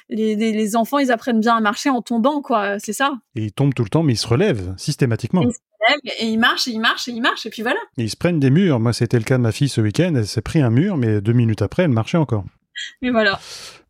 [0.09, 2.79] les, les, enfants, ils apprennent bien à marcher en tombant, quoi.
[2.79, 3.13] C'est ça.
[3.35, 5.43] Et ils tombent tout le temps, mais ils se relèvent systématiquement
[6.19, 7.79] et il marche, et il marche, et il marche, et puis voilà.
[7.97, 8.81] ils se prennent des murs.
[8.81, 10.13] Moi, c'était le cas de ma fille ce week-end.
[10.17, 12.45] Elle s'est pris un mur, mais deux minutes après, elle marchait encore.
[13.03, 13.39] Mais voilà.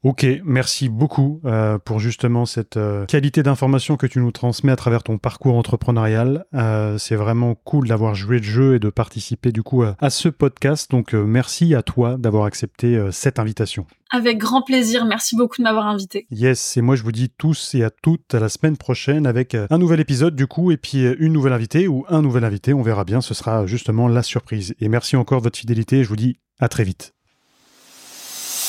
[0.04, 4.76] Ok, merci beaucoup euh, pour justement cette euh, qualité d'information que tu nous transmets à
[4.76, 6.44] travers ton parcours entrepreneurial.
[6.54, 10.28] Euh, c'est vraiment cool d'avoir joué le jeu et de participer du coup à, ce
[10.28, 10.88] podcast.
[10.92, 13.86] Donc merci à toi d'avoir accepté cette invitation.
[14.10, 16.26] Avec grand plaisir, merci beaucoup de m'avoir invité.
[16.30, 19.54] Yes, et moi je vous dis tous et à toutes à la semaine prochaine avec
[19.54, 22.82] un nouvel épisode du coup et puis une nouvelle invitée ou un nouvel invité, on
[22.82, 24.74] verra bien, ce sera justement la surprise.
[24.80, 27.17] Et merci encore de votre fidélité, je vous dis à très vite